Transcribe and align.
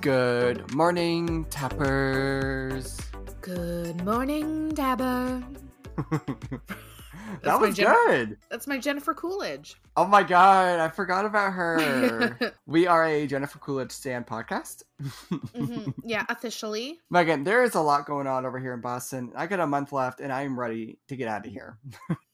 Good 0.00 0.74
morning, 0.74 1.44
tappers. 1.46 2.98
Good 3.40 4.04
morning, 4.04 4.68
Dabber. 4.70 5.42
that 7.42 7.60
was 7.60 7.76
Jen- 7.76 7.86
good. 8.06 8.36
That's 8.50 8.66
my 8.66 8.78
Jennifer 8.78 9.14
Coolidge. 9.14 9.74
Oh 9.96 10.06
my 10.06 10.22
god, 10.22 10.78
I 10.78 10.88
forgot 10.88 11.24
about 11.24 11.52
her. 11.52 12.38
we 12.66 12.86
are 12.86 13.04
a 13.06 13.26
Jennifer 13.26 13.58
Coolidge 13.58 13.90
stand 13.90 14.26
podcast. 14.26 14.82
Mhm. 15.02 15.92
Yeah, 16.04 16.24
officially. 16.28 17.00
Megan, 17.10 17.42
there 17.44 17.64
is 17.64 17.74
a 17.74 17.80
lot 17.80 18.06
going 18.06 18.26
on 18.26 18.46
over 18.46 18.58
here 18.58 18.74
in 18.74 18.80
Boston. 18.80 19.32
I 19.34 19.46
got 19.46 19.60
a 19.60 19.66
month 19.66 19.92
left 19.92 20.20
and 20.20 20.32
I 20.32 20.42
am 20.42 20.58
ready 20.58 20.98
to 21.08 21.16
get 21.16 21.28
out 21.28 21.46
of 21.46 21.52
here. 21.52 21.78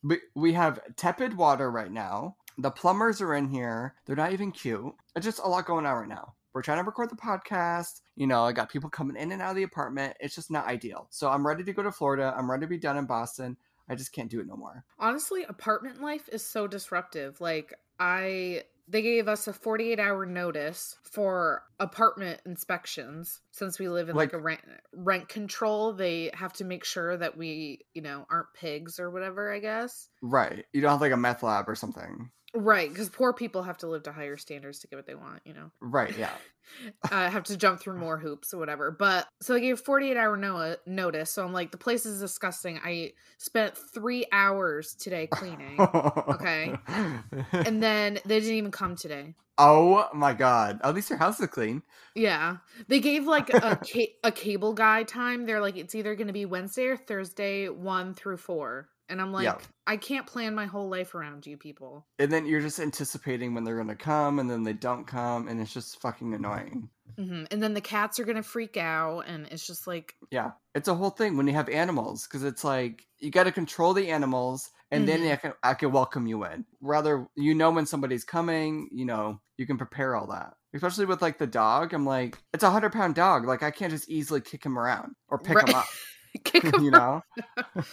we, 0.02 0.18
we 0.34 0.52
have 0.52 0.80
tepid 0.96 1.36
water 1.36 1.70
right 1.70 1.90
now. 1.90 2.36
The 2.58 2.70
plumbers 2.70 3.20
are 3.20 3.34
in 3.34 3.48
here. 3.48 3.94
They're 4.06 4.16
not 4.16 4.32
even 4.32 4.52
cute. 4.52 4.94
It's 5.16 5.24
just 5.24 5.40
a 5.42 5.48
lot 5.48 5.66
going 5.66 5.86
on 5.86 5.96
right 5.96 6.08
now. 6.08 6.34
We're 6.54 6.62
trying 6.62 6.78
to 6.78 6.84
record 6.84 7.10
the 7.10 7.16
podcast. 7.16 8.00
You 8.14 8.28
know, 8.28 8.44
I 8.44 8.52
got 8.52 8.70
people 8.70 8.88
coming 8.88 9.16
in 9.16 9.32
and 9.32 9.42
out 9.42 9.50
of 9.50 9.56
the 9.56 9.64
apartment. 9.64 10.16
It's 10.20 10.36
just 10.36 10.50
not 10.52 10.66
ideal. 10.66 11.08
So 11.10 11.28
I'm 11.28 11.44
ready 11.46 11.64
to 11.64 11.72
go 11.72 11.82
to 11.82 11.90
Florida. 11.90 12.32
I'm 12.36 12.48
ready 12.48 12.60
to 12.62 12.68
be 12.68 12.78
done 12.78 12.96
in 12.96 13.06
Boston. 13.06 13.56
I 13.88 13.96
just 13.96 14.12
can't 14.12 14.30
do 14.30 14.40
it 14.40 14.46
no 14.46 14.56
more. 14.56 14.84
Honestly, 14.98 15.42
apartment 15.42 16.00
life 16.00 16.28
is 16.32 16.46
so 16.46 16.66
disruptive. 16.66 17.40
Like, 17.40 17.74
I. 17.98 18.62
They 18.86 19.00
gave 19.00 19.28
us 19.28 19.46
a 19.48 19.54
48 19.54 19.98
hour 19.98 20.26
notice 20.26 20.98
for 21.02 21.62
apartment 21.80 22.42
inspections 22.44 23.40
since 23.50 23.78
we 23.78 23.88
live 23.88 24.10
in 24.10 24.14
like, 24.14 24.34
Like- 24.34 24.40
a 24.40 24.42
rent 24.42 24.60
rent 24.92 25.28
control. 25.30 25.94
They 25.94 26.30
have 26.34 26.52
to 26.54 26.64
make 26.66 26.84
sure 26.84 27.16
that 27.16 27.34
we, 27.34 27.80
you 27.94 28.02
know, 28.02 28.26
aren't 28.30 28.52
pigs 28.52 29.00
or 29.00 29.10
whatever, 29.10 29.50
I 29.50 29.58
guess. 29.58 30.10
Right. 30.20 30.66
You 30.74 30.82
don't 30.82 30.90
have 30.90 31.00
like 31.00 31.12
a 31.12 31.16
meth 31.16 31.42
lab 31.42 31.66
or 31.66 31.74
something. 31.74 32.30
Right, 32.54 32.88
because 32.88 33.08
poor 33.08 33.32
people 33.32 33.64
have 33.64 33.78
to 33.78 33.88
live 33.88 34.04
to 34.04 34.12
higher 34.12 34.36
standards 34.36 34.78
to 34.80 34.86
get 34.86 34.96
what 34.96 35.06
they 35.06 35.16
want, 35.16 35.40
you 35.44 35.54
know. 35.54 35.70
Right. 35.80 36.16
Yeah. 36.16 36.30
uh, 37.10 37.28
have 37.28 37.44
to 37.44 37.56
jump 37.56 37.80
through 37.80 37.98
more 37.98 38.16
hoops 38.16 38.54
or 38.54 38.58
whatever. 38.58 38.90
But 38.90 39.26
so 39.42 39.54
they 39.54 39.60
gave 39.60 39.80
48 39.80 40.16
hour 40.16 40.36
no- 40.36 40.76
notice. 40.86 41.30
So 41.30 41.44
I'm 41.44 41.52
like, 41.52 41.72
the 41.72 41.78
place 41.78 42.06
is 42.06 42.20
disgusting. 42.20 42.80
I 42.84 43.12
spent 43.38 43.76
three 43.76 44.26
hours 44.32 44.94
today 44.94 45.26
cleaning. 45.26 45.78
Okay. 45.78 46.74
and 47.52 47.82
then 47.82 48.20
they 48.24 48.40
didn't 48.40 48.54
even 48.56 48.70
come 48.70 48.96
today. 48.96 49.34
oh 49.58 50.08
my 50.14 50.32
god. 50.32 50.80
At 50.82 50.94
least 50.94 51.10
your 51.10 51.18
house 51.18 51.40
is 51.40 51.48
clean. 51.48 51.82
Yeah. 52.14 52.58
They 52.88 53.00
gave 53.00 53.26
like 53.26 53.50
a, 53.50 53.76
ca- 53.84 54.14
a 54.22 54.32
cable 54.32 54.74
guy 54.74 55.02
time. 55.02 55.46
They're 55.46 55.60
like, 55.60 55.76
it's 55.76 55.94
either 55.94 56.14
going 56.14 56.28
to 56.28 56.32
be 56.32 56.44
Wednesday 56.46 56.86
or 56.86 56.96
Thursday, 56.96 57.68
one 57.68 58.14
through 58.14 58.38
four. 58.38 58.88
And 59.08 59.20
I'm 59.20 59.32
like, 59.32 59.56
Yeah. 59.56 59.60
I 59.86 59.96
can't 59.96 60.26
plan 60.26 60.54
my 60.54 60.66
whole 60.66 60.88
life 60.88 61.14
around 61.14 61.46
you 61.46 61.56
people. 61.58 62.06
And 62.18 62.32
then 62.32 62.44
you're 62.46 62.60
just 62.60 62.80
anticipating 62.80 63.54
when 63.54 63.62
they're 63.62 63.76
gonna 63.76 63.94
come, 63.94 64.40
and 64.40 64.50
then 64.50 64.64
they 64.64 64.72
don't 64.72 65.04
come, 65.06 65.46
and 65.46 65.60
it's 65.60 65.72
just 65.72 66.00
fucking 66.00 66.34
annoying. 66.34 66.90
hmm 67.18 67.44
And 67.50 67.62
then 67.62 67.74
the 67.74 67.80
cats 67.80 68.18
are 68.18 68.24
going 68.24 68.36
to 68.36 68.42
freak 68.42 68.76
out. 68.76 69.20
And 69.26 69.46
it's 69.46 69.66
just 69.66 69.86
like, 69.86 70.14
Yeah, 70.30 70.52
it's 70.74 70.88
a 70.88 70.94
whole 70.94 71.10
thing 71.10 71.36
when 71.36 71.46
you 71.46 71.52
have 71.54 71.68
animals 71.68 72.26
because 72.26 72.42
it's 72.42 72.64
like 72.64 73.06
you 73.18 73.30
got 73.30 73.44
to 73.44 73.52
control 73.52 73.92
the 73.94 74.10
animals, 74.10 74.70
and 74.90 75.06
then 75.06 75.22
Mhm. 75.22 75.32
I 75.32 75.36
can 75.36 75.52
I 75.62 75.74
can 75.74 75.92
welcome 75.92 76.26
you 76.26 76.44
in. 76.44 76.66
Rather, 76.80 77.28
you 77.36 77.54
know 77.54 77.70
when 77.70 77.86
somebody's 77.86 78.24
coming, 78.24 78.88
you 78.92 79.04
know 79.04 79.40
you 79.58 79.66
can 79.66 79.78
prepare 79.78 80.16
all 80.16 80.26
that. 80.28 80.54
Especially 80.74 81.04
with 81.06 81.22
like 81.22 81.38
the 81.38 81.46
dog, 81.46 81.92
I'm 81.94 82.04
like 82.06 82.42
it's 82.52 82.64
a 82.64 82.70
hundred 82.70 82.92
pound 82.92 83.14
dog. 83.14 83.46
Like 83.46 83.62
I 83.62 83.70
can't 83.70 83.92
just 83.92 84.08
easily 84.08 84.40
kick 84.40 84.64
him 84.64 84.78
around 84.78 85.14
or 85.28 85.38
pick 85.38 85.62
him 85.62 85.72
Right. 85.72 85.74
up. 85.74 85.88
kick 86.44 86.64
'em 86.64 86.78
you 86.82 86.90
know. 86.90 87.22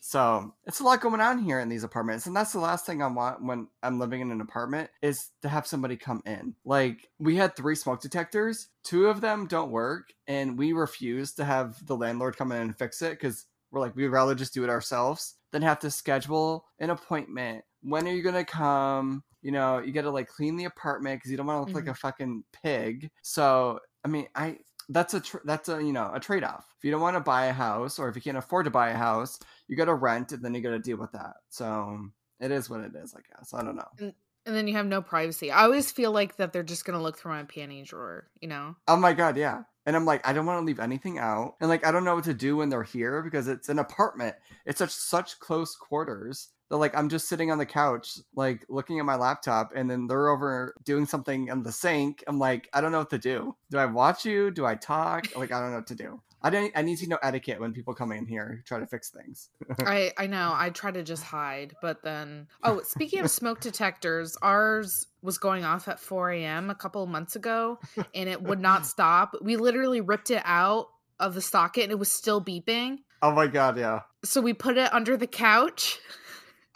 so 0.00 0.54
it's 0.66 0.80
a 0.80 0.84
lot 0.84 1.00
going 1.00 1.20
on 1.20 1.38
here 1.38 1.60
in 1.60 1.68
these 1.68 1.84
apartments, 1.84 2.26
and 2.26 2.36
that's 2.36 2.52
the 2.52 2.60
last 2.60 2.86
thing 2.86 3.02
I 3.02 3.06
want 3.06 3.42
when 3.44 3.68
I'm 3.82 3.98
living 3.98 4.20
in 4.20 4.30
an 4.30 4.40
apartment 4.40 4.90
is 5.02 5.30
to 5.42 5.48
have 5.48 5.66
somebody 5.66 5.96
come 5.96 6.22
in. 6.26 6.54
Like 6.64 7.08
we 7.18 7.36
had 7.36 7.56
three 7.56 7.74
smoke 7.74 8.00
detectors, 8.00 8.68
two 8.84 9.06
of 9.06 9.20
them 9.20 9.46
don't 9.46 9.70
work, 9.70 10.12
and 10.26 10.58
we 10.58 10.72
refuse 10.72 11.32
to 11.34 11.44
have 11.44 11.84
the 11.86 11.96
landlord 11.96 12.36
come 12.36 12.52
in 12.52 12.62
and 12.62 12.78
fix 12.78 13.02
it 13.02 13.12
because 13.12 13.46
we're 13.70 13.80
like 13.80 13.96
we'd 13.96 14.08
rather 14.08 14.34
just 14.34 14.54
do 14.54 14.64
it 14.64 14.70
ourselves 14.70 15.34
than 15.52 15.62
have 15.62 15.80
to 15.80 15.90
schedule 15.90 16.66
an 16.78 16.90
appointment. 16.90 17.64
When 17.82 18.06
are 18.06 18.12
you 18.12 18.22
gonna 18.22 18.44
come? 18.44 19.22
You 19.42 19.52
know, 19.52 19.78
you 19.78 19.92
got 19.92 20.02
to 20.02 20.10
like 20.10 20.26
clean 20.26 20.56
the 20.56 20.64
apartment 20.64 21.20
because 21.20 21.30
you 21.30 21.36
don't 21.36 21.46
want 21.46 21.58
to 21.58 21.66
look 21.66 21.74
like 21.74 21.84
mm-hmm. 21.84 21.92
a 21.92 21.94
fucking 21.94 22.44
pig. 22.52 23.10
So 23.22 23.78
I 24.04 24.08
mean, 24.08 24.26
I 24.34 24.58
that's 24.88 25.14
a 25.14 25.20
tr- 25.20 25.38
that's 25.44 25.68
a 25.68 25.82
you 25.82 25.92
know 25.92 26.10
a 26.14 26.20
trade 26.20 26.44
off. 26.44 26.66
If 26.78 26.84
you 26.84 26.90
don't 26.90 27.00
want 27.00 27.16
to 27.16 27.20
buy 27.20 27.46
a 27.46 27.52
house 27.52 27.98
or 27.98 28.08
if 28.08 28.16
you 28.16 28.22
can't 28.22 28.38
afford 28.38 28.64
to 28.64 28.70
buy 28.70 28.90
a 28.90 28.96
house, 28.96 29.38
you 29.66 29.76
got 29.76 29.86
to 29.86 29.94
rent 29.94 30.32
and 30.32 30.44
then 30.44 30.54
you 30.54 30.60
got 30.60 30.70
to 30.70 30.78
deal 30.78 30.96
with 30.96 31.12
that. 31.12 31.34
So 31.50 32.08
it 32.40 32.50
is 32.50 32.70
what 32.70 32.80
it 32.80 32.92
is, 32.94 33.14
I 33.14 33.20
guess. 33.36 33.52
I 33.52 33.62
don't 33.62 33.76
know. 33.76 34.12
and 34.46 34.56
then 34.56 34.66
you 34.66 34.74
have 34.74 34.86
no 34.86 35.02
privacy. 35.02 35.50
I 35.50 35.64
always 35.64 35.90
feel 35.92 36.12
like 36.12 36.36
that 36.36 36.52
they're 36.52 36.62
just 36.62 36.84
gonna 36.84 37.02
look 37.02 37.18
through 37.18 37.32
my 37.32 37.42
panty 37.44 37.84
drawer, 37.86 38.28
you 38.40 38.48
know? 38.48 38.76
Oh 38.86 38.96
my 38.96 39.12
god, 39.12 39.36
yeah. 39.36 39.62
And 39.84 39.96
I'm 39.96 40.04
like, 40.04 40.26
I 40.26 40.32
don't 40.34 40.44
want 40.46 40.60
to 40.60 40.66
leave 40.66 40.80
anything 40.80 41.18
out, 41.18 41.54
and 41.60 41.68
like 41.68 41.84
I 41.86 41.90
don't 41.90 42.04
know 42.04 42.14
what 42.14 42.24
to 42.24 42.34
do 42.34 42.56
when 42.56 42.68
they're 42.68 42.82
here 42.82 43.22
because 43.22 43.48
it's 43.48 43.68
an 43.68 43.78
apartment. 43.78 44.36
It's 44.66 44.78
such 44.78 44.90
such 44.90 45.38
close 45.40 45.74
quarters. 45.76 46.48
That 46.70 46.76
like 46.76 46.96
I'm 46.96 47.08
just 47.08 47.28
sitting 47.28 47.50
on 47.50 47.58
the 47.58 47.66
couch, 47.66 48.18
like 48.34 48.64
looking 48.68 48.98
at 48.98 49.04
my 49.04 49.16
laptop, 49.16 49.72
and 49.74 49.90
then 49.90 50.06
they're 50.06 50.28
over 50.28 50.74
doing 50.84 51.06
something 51.06 51.48
in 51.48 51.62
the 51.62 51.72
sink. 51.72 52.22
I'm 52.26 52.38
like, 52.38 52.68
I 52.72 52.80
don't 52.80 52.92
know 52.92 52.98
what 52.98 53.10
to 53.10 53.18
do. 53.18 53.56
Do 53.70 53.78
I 53.78 53.86
watch 53.86 54.24
you? 54.24 54.50
Do 54.50 54.66
I 54.66 54.74
talk? 54.74 55.34
Like 55.36 55.52
I 55.52 55.60
don't 55.60 55.70
know 55.70 55.76
what 55.76 55.86
to 55.88 55.94
do. 55.94 56.20
I 56.40 56.50
don't. 56.50 56.72
I 56.76 56.82
need 56.82 56.98
to 56.98 57.08
know 57.08 57.18
etiquette 57.22 57.60
when 57.60 57.72
people 57.72 57.94
come 57.94 58.12
in 58.12 58.26
here 58.26 58.62
try 58.64 58.78
to 58.78 58.86
fix 58.86 59.10
things. 59.10 59.50
I 59.80 60.12
I 60.16 60.26
know. 60.26 60.52
I 60.54 60.70
try 60.70 60.90
to 60.90 61.02
just 61.02 61.24
hide, 61.24 61.74
but 61.82 62.02
then 62.02 62.46
oh, 62.62 62.80
speaking 62.84 63.20
of 63.20 63.30
smoke 63.30 63.60
detectors, 63.60 64.36
ours 64.40 65.06
was 65.20 65.38
going 65.38 65.64
off 65.64 65.88
at 65.88 65.98
4 65.98 66.30
a.m. 66.30 66.70
a 66.70 66.76
couple 66.76 67.02
of 67.02 67.08
months 67.08 67.34
ago, 67.34 67.80
and 68.14 68.28
it 68.28 68.40
would 68.40 68.60
not 68.60 68.86
stop. 68.94 69.34
We 69.42 69.56
literally 69.56 70.00
ripped 70.00 70.30
it 70.30 70.42
out 70.44 70.88
of 71.18 71.34
the 71.34 71.42
socket, 71.42 71.84
and 71.84 71.92
it 71.92 71.98
was 71.98 72.12
still 72.12 72.42
beeping. 72.42 72.98
Oh 73.20 73.32
my 73.32 73.48
god, 73.48 73.76
yeah. 73.76 74.02
So 74.24 74.40
we 74.40 74.52
put 74.52 74.76
it 74.78 74.92
under 74.92 75.16
the 75.16 75.26
couch 75.26 75.98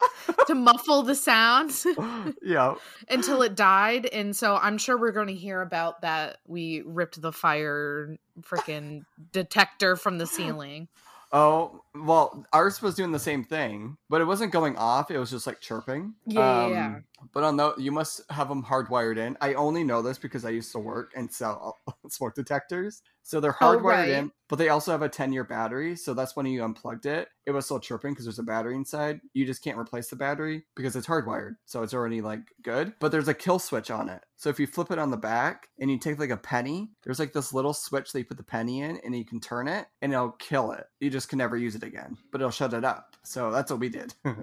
to 0.47 0.55
muffle 0.55 1.03
the 1.03 1.15
sounds 1.15 1.87
yeah. 2.43 2.75
until 3.09 3.43
it 3.43 3.55
died. 3.55 4.07
And 4.07 4.35
so 4.35 4.57
I'm 4.57 4.79
sure 4.79 4.99
we're 4.99 5.13
going 5.13 5.29
to 5.29 5.35
hear 5.35 5.61
about 5.61 6.03
that. 6.03 6.39
We 6.47 6.83
ripped 6.85 7.21
the 7.21 7.33
fire 7.33 8.17
freaking 8.41 9.05
detector 9.33 9.97
from 9.97 10.19
the 10.19 10.27
ceiling. 10.29 10.89
Oh, 11.33 11.83
well, 11.95 12.45
ours 12.53 12.81
was 12.81 12.95
doing 12.95 13.13
the 13.13 13.19
same 13.19 13.45
thing, 13.45 13.97
but 14.09 14.21
it 14.21 14.25
wasn't 14.27 14.53
going 14.53 14.77
off. 14.77 15.11
It 15.11 15.19
was 15.19 15.31
just 15.31 15.47
like 15.47 15.61
chirping. 15.61 16.15
Yeah, 16.27 16.41
yeah, 16.41 16.65
um, 16.65 16.73
yeah. 16.73 16.99
But 17.33 17.45
on 17.45 17.57
the, 17.57 17.75
you 17.79 17.93
must 17.93 18.23
have 18.31 18.49
them 18.49 18.65
hardwired 18.65 19.17
in. 19.17 19.37
I 19.41 19.55
only 19.55 19.85
know 19.85 20.03
this 20.03 20.19
because 20.19 20.45
I 20.45 20.51
used 20.51 20.73
to 20.73 20.81
work 20.81 21.13
and 21.15 21.31
sell 21.33 21.79
smoke 22.09 22.35
detectors. 22.35 23.03
So 23.23 23.39
they're 23.39 23.55
Oh, 23.61 23.77
hardwired 23.77 23.85
right. 23.85 24.09
in, 24.09 24.33
but 24.49 24.57
they 24.57 24.71
also 24.71 24.91
have 24.91 25.03
a 25.03 25.09
10 25.09 25.33
year 25.33 25.45
battery. 25.45 25.95
So 25.95 26.15
that's 26.15 26.35
when 26.35 26.47
you 26.47 26.65
unplugged 26.65 27.07
it. 27.07 27.29
It 27.47 27.53
was 27.53 27.67
still 27.67 27.79
chirping 27.79 28.13
because 28.13 28.25
there's 28.25 28.41
a 28.41 28.45
battery 28.45 28.75
inside. 28.75 29.21
You 29.35 29.47
just 29.47 29.63
can't 29.63 29.79
replace 29.79 30.09
the 30.09 30.17
battery 30.17 30.65
because 30.75 30.97
it's 30.97 31.07
hardwired. 31.07 31.55
So 31.65 31.85
it's 31.85 31.95
already 31.95 32.21
like 32.21 32.41
good. 32.63 32.95
But 32.99 33.13
there's 33.13 33.29
a 33.29 33.35
kill 33.35 33.61
switch 33.61 33.93
on 33.93 34.09
it. 34.09 34.25
So 34.37 34.51
if 34.51 34.59
you 34.59 34.67
flip 34.67 34.91
it 34.91 34.99
on 34.99 35.13
the 35.13 35.17
back 35.17 35.69
and 35.79 35.89
you 35.89 35.99
take 35.99 36.19
like 36.19 36.31
a 36.31 36.37
penny, 36.37 36.91
there's 37.05 37.21
like 37.21 37.33
this 37.33 37.53
little 37.53 37.73
switch 37.75 38.11
that 38.11 38.19
you 38.19 38.25
put 38.25 38.37
the 38.39 38.43
penny 38.43 38.81
in 38.83 38.99
and 39.05 39.17
you 39.17 39.25
can 39.25 39.39
turn 39.39 39.69
it 39.69 39.87
and 40.01 40.13
it'll 40.13 40.33
kill 40.33 40.73
it. 40.73 40.87
You 40.99 41.09
just 41.11 41.29
can 41.29 41.39
never 41.39 41.57
use 41.57 41.77
it 41.77 41.82
again, 41.83 42.17
but 42.31 42.41
it'll 42.41 42.51
shut 42.51 42.75
it 42.75 42.85
up. 42.85 43.17
So 43.23 43.51
that's 43.51 43.71
what 43.71 43.81
we 43.81 43.89
did. 43.89 44.15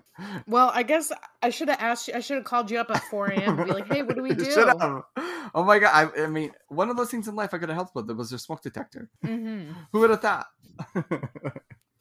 Well, 0.47 0.71
I 0.73 0.83
guess 0.83 1.11
I 1.41 1.49
should 1.49 1.69
have 1.69 1.79
asked 1.79 2.07
you. 2.07 2.13
I 2.13 2.19
should 2.19 2.35
have 2.37 2.43
called 2.43 2.69
you 2.71 2.79
up 2.79 2.89
at 2.91 3.03
4 3.03 3.27
a.m. 3.27 3.59
and 3.59 3.67
be 3.67 3.73
like, 3.73 3.87
"Hey, 3.87 4.03
what 4.03 4.15
do 4.15 4.21
we 4.21 4.33
do?" 4.33 4.45
Shut 4.51 4.67
up. 4.81 5.09
Oh 5.53 5.63
my 5.63 5.79
god. 5.79 6.11
I, 6.17 6.23
I 6.23 6.27
mean, 6.27 6.51
one 6.67 6.89
of 6.89 6.97
those 6.97 7.09
things 7.11 7.27
in 7.27 7.35
life 7.35 7.53
I 7.53 7.57
could 7.57 7.69
have 7.69 7.75
helped 7.75 7.95
with 7.95 8.09
was 8.11 8.29
their 8.29 8.39
smoke 8.39 8.61
detector. 8.61 9.09
hmm 9.23 9.71
Who 9.91 9.99
would 9.99 10.09
have 10.09 10.21
thought? 10.21 10.47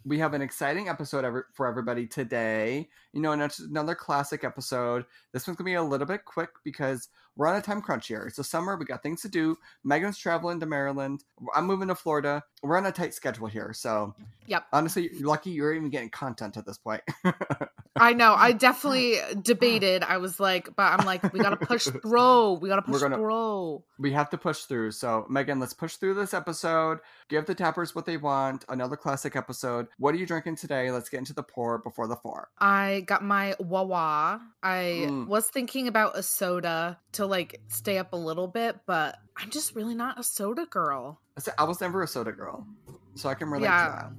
we 0.04 0.19
have 0.19 0.34
an 0.34 0.43
exciting 0.43 0.88
episode 0.88 1.25
for 1.55 1.66
everybody 1.66 2.06
today. 2.06 2.88
You 3.12 3.20
know, 3.20 3.32
another 3.32 3.94
classic 3.94 4.44
episode. 4.44 5.05
This 5.32 5.46
one's 5.46 5.56
gonna 5.56 5.67
be 5.67 5.75
a 5.75 5.82
little 5.82 6.06
bit 6.06 6.25
quick 6.25 6.50
because 6.64 7.08
we're 7.38 7.46
on 7.46 7.56
a 7.56 7.62
time 7.62 7.81
crunch 7.81 8.08
here. 8.08 8.25
It's 8.26 8.37
the 8.37 8.44
summer. 8.44 8.76
We 8.76 8.85
got 8.85 9.02
things 9.02 9.23
to 9.23 9.29
do. 9.31 9.56
Megan's 9.85 10.19
traveling 10.19 10.61
to 10.61 10.67
Maryland. 10.67 11.25
I'm 11.55 11.64
moving 11.67 11.88
to 11.88 11.94
Florida. 11.94 12.43
We're 12.62 12.76
on 12.76 12.85
a 12.85 12.93
tight 12.93 13.14
schedule 13.14 13.46
here. 13.46 13.73
So, 13.73 14.14
Yep. 14.46 14.64
honestly, 14.73 15.08
you're 15.14 15.26
lucky 15.29 15.50
you're 15.50 15.73
even 15.73 15.88
getting 15.88 16.11
content 16.11 16.56
at 16.56 16.67
this 16.67 16.76
point. 16.79 17.02
I 18.00 18.12
know. 18.12 18.35
I 18.35 18.52
definitely 18.52 19.17
debated. 19.43 20.02
I 20.05 20.19
was 20.19 20.38
like, 20.38 20.75
but 20.76 20.82
I'm 20.99 21.05
like, 21.06 21.32
we 21.32 21.40
gotta 21.40 21.56
push 21.67 21.87
through. 21.87 22.55
We 22.55 22.69
gotta 22.69 22.82
push 22.82 23.00
gonna- 23.00 23.17
through. 23.17 23.82
we 23.99 24.12
have 24.12 24.31
to 24.31 24.38
push 24.38 24.62
through. 24.64 24.93
So, 24.93 25.26
Megan, 25.29 25.58
let's 25.58 25.73
push 25.75 25.96
through 25.96 26.14
this 26.14 26.32
episode. 26.34 26.99
Give 27.29 27.44
the 27.44 27.55
tappers 27.55 27.94
what 27.94 28.06
they 28.06 28.17
want. 28.17 28.64
Another 28.69 28.96
classic 28.96 29.34
episode. 29.37 29.88
What 29.99 30.14
are 30.14 30.19
you 30.19 30.26
drinking 30.26 30.56
today? 30.56 30.91
Let's 30.93 31.08
get 31.08 31.19
into 31.19 31.34
the 31.34 31.43
pour 31.43 31.79
before 31.79 32.06
the 32.06 32.17
four. 32.17 32.49
I 32.58 33.02
got 33.06 33.23
my 33.25 33.55
Wawa. 33.58 34.41
I 34.62 35.06
Mm. 35.08 35.26
was 35.26 35.49
thinking 35.50 35.88
about 35.88 36.17
a 36.17 36.23
soda 36.23 36.99
to 37.12 37.26
like 37.26 37.60
stay 37.69 37.99
up 37.99 38.12
a 38.12 38.16
little 38.16 38.46
bit, 38.49 38.76
but 38.87 39.19
I'm 39.37 39.50
just 39.50 39.75
really 39.75 39.94
not 39.94 40.19
a 40.19 40.22
soda 40.22 40.66
girl. 40.66 41.20
I 41.58 41.64
was 41.64 41.81
never 41.81 42.02
a 42.02 42.06
soda 42.08 42.32
girl, 42.32 42.66
so 43.14 43.28
I 43.28 43.34
can 43.34 43.49
relate 43.50 43.66
Yeah. 43.69 43.84
to 43.87 43.90
that. 43.93 44.12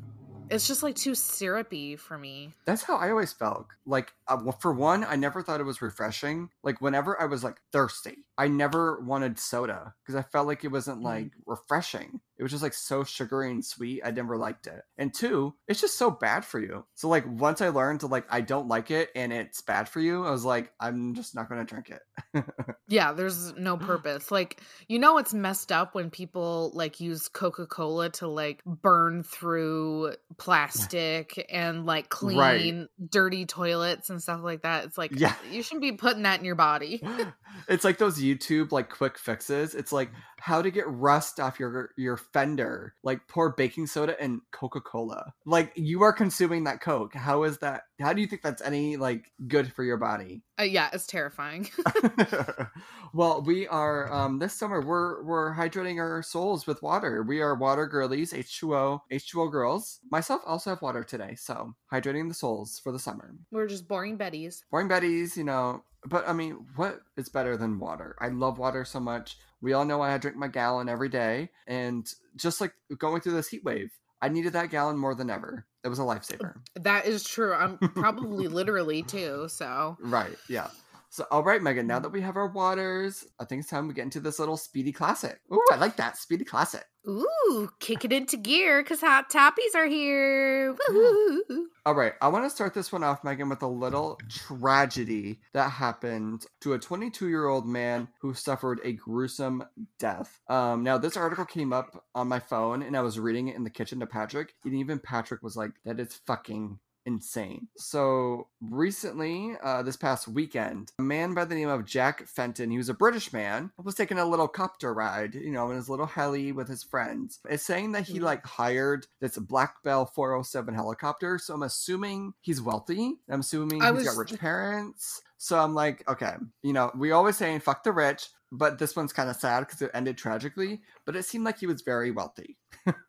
It's 0.49 0.67
just 0.67 0.81
like 0.81 0.95
too 0.95 1.13
syrupy 1.13 1.95
for 1.95 2.17
me. 2.17 2.55
That's 2.65 2.81
how 2.81 2.95
I 2.97 3.11
always 3.11 3.31
felt. 3.31 3.67
Like, 3.85 4.13
uh, 4.27 4.51
for 4.53 4.73
one, 4.73 5.03
I 5.03 5.15
never 5.15 5.43
thought 5.43 5.59
it 5.59 5.65
was 5.65 5.79
refreshing. 5.81 6.49
Like, 6.63 6.81
whenever 6.81 7.21
I 7.21 7.25
was 7.25 7.43
like 7.43 7.61
thirsty, 7.71 8.25
I 8.35 8.47
never 8.47 8.99
wanted 9.01 9.37
soda 9.37 9.93
because 10.01 10.15
I 10.15 10.23
felt 10.23 10.47
like 10.47 10.63
it 10.63 10.69
wasn't 10.71 11.03
like 11.03 11.25
Mm. 11.25 11.31
refreshing. 11.45 12.21
It 12.39 12.43
was 12.43 12.51
just 12.51 12.63
like 12.63 12.73
so 12.73 13.03
sugary 13.03 13.51
and 13.51 13.63
sweet. 13.63 14.01
I 14.03 14.11
never 14.11 14.37
liked 14.37 14.65
it. 14.65 14.81
And 14.97 15.13
two, 15.13 15.53
it's 15.67 15.81
just 15.81 15.97
so 15.97 16.09
bad 16.09 16.45
for 16.45 16.57
you. 16.59 16.85
So 16.95 17.09
like 17.09 17.25
once 17.27 17.59
I 17.61 17.67
learned 17.69 17.99
to 17.99 18.07
like 18.07 18.25
I 18.29 18.39
don't 18.41 18.69
like 18.69 18.89
it 18.91 19.09
and 19.13 19.33
it's 19.33 19.61
bad 19.61 19.89
for 19.89 19.99
you, 19.99 20.25
I 20.25 20.31
was 20.31 20.45
like 20.45 20.71
I'm 20.79 21.15
just 21.15 21.35
not 21.35 21.49
going 21.49 21.65
to 21.65 21.71
drink 21.71 21.89
it. 21.91 22.45
Yeah, 22.91 23.13
there's 23.13 23.53
no 23.55 23.77
purpose. 23.77 24.31
Like, 24.31 24.61
you 24.87 24.97
know, 24.97 25.19
it's 25.19 25.31
messed 25.31 25.71
up 25.71 25.93
when 25.93 26.09
people 26.09 26.71
like 26.73 26.99
use 26.99 27.27
Coca 27.27 27.67
Cola 27.67 28.09
to 28.13 28.27
like 28.27 28.63
burn 28.65 29.21
through 29.21 30.15
plastic 30.39 31.45
and 31.51 31.85
like 31.85 32.09
clean 32.09 32.37
Right. 32.37 32.87
dirty 33.11 33.45
toilets 33.45 34.09
and 34.09 34.19
stuff 34.21 34.41
like 34.41 34.63
that. 34.63 34.85
It's 34.85 34.97
like, 34.97 35.11
Yeah. 35.13 35.35
you 35.51 35.61
shouldn't 35.61 35.81
be 35.83 35.91
putting 35.91 36.23
that 36.23 36.39
in 36.39 36.45
your 36.45 36.55
body. 36.55 37.01
it's 37.67 37.83
like 37.83 37.99
those 37.99 38.19
YouTube 38.19 38.71
like 38.71 38.89
quick 38.89 39.19
fixes. 39.19 39.75
It's 39.75 39.91
like 39.91 40.09
how 40.39 40.61
to 40.61 40.71
get 40.71 40.87
rust 40.87 41.39
off 41.39 41.59
your 41.59 41.91
your 41.97 42.17
fender. 42.17 42.95
Like 43.03 43.27
pour 43.27 43.53
baking 43.53 43.87
soda 43.87 44.19
and 44.21 44.41
Coca 44.51 44.81
Cola. 44.81 45.33
Like 45.45 45.71
you 45.75 46.03
are 46.03 46.13
consuming 46.13 46.63
that 46.65 46.81
Coke. 46.81 47.13
How 47.13 47.43
is 47.43 47.57
that? 47.59 47.83
How 47.99 48.13
do 48.13 48.21
you 48.21 48.27
think 48.27 48.41
that's 48.41 48.61
any 48.61 48.97
like 48.97 49.31
good 49.47 49.71
for 49.73 49.83
your 49.83 49.97
body? 49.97 50.43
Uh, 50.59 50.63
yeah, 50.63 50.89
it's 50.93 51.07
terrifying. 51.07 51.69
well, 53.13 53.41
we 53.41 53.67
are 53.67 54.11
um 54.11 54.39
this 54.39 54.53
summer 54.53 54.81
we're 54.81 55.23
we're 55.23 55.53
hydrating 55.53 55.97
our 55.97 56.21
souls 56.21 56.67
with 56.67 56.81
water. 56.81 57.23
We 57.23 57.41
are 57.41 57.55
water 57.55 57.87
girlies, 57.87 58.33
H2O, 58.33 59.01
H2O 59.11 59.51
girls. 59.51 59.99
Myself 60.11 60.41
also 60.45 60.71
have 60.71 60.81
water 60.81 61.03
today, 61.03 61.35
so 61.35 61.73
hydrating 61.91 62.27
the 62.27 62.33
souls 62.33 62.79
for 62.83 62.91
the 62.91 62.99
summer. 62.99 63.35
We're 63.51 63.67
just 63.67 63.87
boring 63.87 64.17
Betties. 64.17 64.61
Boring 64.71 64.87
Betty's, 64.87 65.37
you 65.37 65.43
know, 65.43 65.83
but 66.05 66.27
I 66.27 66.33
mean, 66.33 66.65
what 66.75 67.01
is 67.17 67.29
better 67.29 67.57
than 67.57 67.79
water? 67.79 68.15
I 68.19 68.29
love 68.29 68.57
water 68.57 68.85
so 68.85 68.99
much. 68.99 69.37
We 69.61 69.73
all 69.73 69.85
know 69.85 70.01
I 70.01 70.17
drink 70.17 70.37
my 70.37 70.47
gallon 70.47 70.89
every 70.89 71.09
day, 71.09 71.49
and 71.67 72.11
just 72.35 72.61
like 72.61 72.73
going 72.97 73.21
through 73.21 73.33
this 73.33 73.49
heat 73.49 73.63
wave, 73.63 73.91
I 74.21 74.29
needed 74.29 74.53
that 74.53 74.69
gallon 74.69 74.97
more 74.97 75.15
than 75.15 75.29
ever. 75.29 75.65
It 75.83 75.87
was 75.87 75.99
a 75.99 76.03
uh, 76.03 76.05
lifesaver. 76.05 76.55
That 76.75 77.05
is 77.05 77.23
true. 77.23 77.53
I'm 77.53 77.77
probably 77.77 78.47
literally 78.49 79.03
too. 79.03 79.47
So, 79.49 79.97
Right, 79.99 80.37
yeah. 80.47 80.69
So, 81.11 81.25
all 81.31 81.43
right, 81.43 81.61
Megan, 81.61 81.87
now 81.87 81.99
that 81.99 82.11
we 82.11 82.21
have 82.21 82.37
our 82.37 82.49
waters, 82.49 83.25
I 83.39 83.45
think 83.45 83.61
it's 83.61 83.69
time 83.69 83.87
we 83.87 83.95
get 83.95 84.03
into 84.03 84.19
this 84.19 84.37
little 84.37 84.57
speedy 84.57 84.91
classic. 84.91 85.39
Ooh, 85.51 85.65
I 85.71 85.77
like 85.77 85.95
that. 85.95 86.17
Speedy 86.17 86.45
classic. 86.45 86.85
ooh, 87.07 87.69
kick 87.79 88.05
it 88.05 88.13
into 88.13 88.37
gear 88.37 88.83
because 88.83 89.01
hot 89.01 89.31
toppies 89.31 89.73
are 89.75 89.87
here. 89.87 90.75
Woo-hoo. 90.89 91.67
All 91.85 91.95
right, 91.95 92.13
I 92.21 92.27
want 92.27 92.45
to 92.45 92.49
start 92.51 92.75
this 92.75 92.91
one 92.91 93.03
off, 93.03 93.23
Megan, 93.23 93.49
with 93.49 93.63
a 93.63 93.67
little 93.67 94.19
tragedy 94.29 95.39
that 95.53 95.71
happened 95.71 96.45
to 96.61 96.73
a 96.73 96.79
22 96.79 97.27
year 97.27 97.47
old 97.47 97.65
man 97.65 98.09
who 98.21 98.35
suffered 98.35 98.79
a 98.83 98.93
gruesome 98.93 99.63
death. 99.97 100.39
Um, 100.47 100.83
now, 100.83 100.99
this 100.99 101.17
article 101.17 101.45
came 101.45 101.73
up 101.73 102.05
on 102.13 102.27
my 102.27 102.39
phone 102.39 102.83
and 102.83 102.95
I 102.95 103.01
was 103.01 103.19
reading 103.19 103.47
it 103.47 103.55
in 103.55 103.63
the 103.63 103.71
kitchen 103.71 103.99
to 104.01 104.05
Patrick, 104.05 104.53
and 104.63 104.75
even 104.75 104.99
Patrick 104.99 105.41
was 105.41 105.55
like, 105.57 105.71
that 105.85 105.99
is 105.99 106.19
fucking 106.27 106.77
insane. 107.09 107.67
So 107.77 108.47
recently, 108.61 109.55
uh, 109.63 109.81
this 109.83 109.97
past 109.97 110.27
weekend, 110.27 110.91
a 110.99 111.01
man 111.01 111.33
by 111.33 111.43
the 111.45 111.55
name 111.55 111.67
of 111.69 111.83
Jack 111.85 112.27
Fenton, 112.27 112.69
he 112.71 112.77
was 112.77 112.87
a 112.89 112.93
British 112.93 113.33
man, 113.33 113.71
was 113.83 113.95
taking 113.95 114.19
a 114.19 114.25
little 114.25 114.47
copter 114.47 114.93
ride, 114.93 115.33
you 115.33 115.51
know, 115.51 115.69
in 115.71 115.75
his 115.75 115.89
little 115.89 116.05
heli 116.05 116.51
with 116.51 116.67
his 116.67 116.83
friends. 116.83 117.39
It's 117.49 117.65
saying 117.65 117.93
that 117.93 118.03
he 118.07 118.19
Mhm. 118.19 118.23
like 118.23 118.45
hired 118.45 119.07
this 119.19 119.37
Black 119.37 119.81
Bell 119.83 120.05
407 120.05 120.73
helicopter. 120.75 121.39
So 121.39 121.55
I'm 121.55 121.63
assuming 121.63 122.33
he's 122.41 122.61
wealthy. 122.61 123.19
I'm 123.29 123.39
assuming 123.39 123.81
I 123.81 123.91
he's 123.91 124.03
got 124.03 124.15
rich 124.17 124.39
parents. 124.39 125.21
So 125.37 125.57
I'm 125.59 125.73
like, 125.73 126.07
okay, 126.07 126.35
you 126.61 126.73
know, 126.73 126.91
we 126.95 127.11
always 127.11 127.37
saying 127.37 127.61
fuck 127.61 127.83
the 127.83 127.91
rich, 127.91 128.27
but 128.51 128.77
this 128.77 128.95
one's 128.95 129.13
kind 129.13 129.29
of 129.29 129.35
sad 129.37 129.61
because 129.61 129.81
it 129.81 129.91
ended 129.93 130.17
tragically. 130.17 130.81
But 131.05 131.15
it 131.15 131.23
seemed 131.23 131.45
like 131.45 131.57
he 131.59 131.65
was 131.67 131.81
very 131.81 132.11
wealthy 132.11 132.57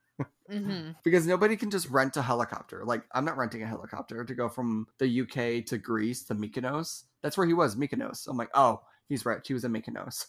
Mhm. 0.50 0.96
because 1.05 1.26
nobody 1.26 1.56
can 1.56 1.70
just 1.70 1.88
rent 1.90 2.17
a 2.17 2.22
helicopter. 2.22 2.84
Like 2.84 3.02
I'm 3.12 3.25
not 3.25 3.37
renting 3.37 3.62
a 3.62 3.67
helicopter 3.67 4.25
to 4.25 4.34
go 4.34 4.49
from 4.49 4.87
the 4.99 5.20
UK 5.22 5.64
to 5.67 5.78
Greece 5.78 6.25
to 6.25 6.34
Mykonos. 6.34 7.05
That's 7.22 7.37
where 7.37 7.46
he 7.46 7.55
was, 7.55 7.76
Mykonos. 7.76 8.26
I'm 8.28 8.37
like, 8.37 8.50
oh, 8.55 8.81
he's 9.08 9.26
rich. 9.26 9.49
He 9.49 9.55
was 9.55 9.64
in 9.64 9.72
Mykonos. 9.72 10.26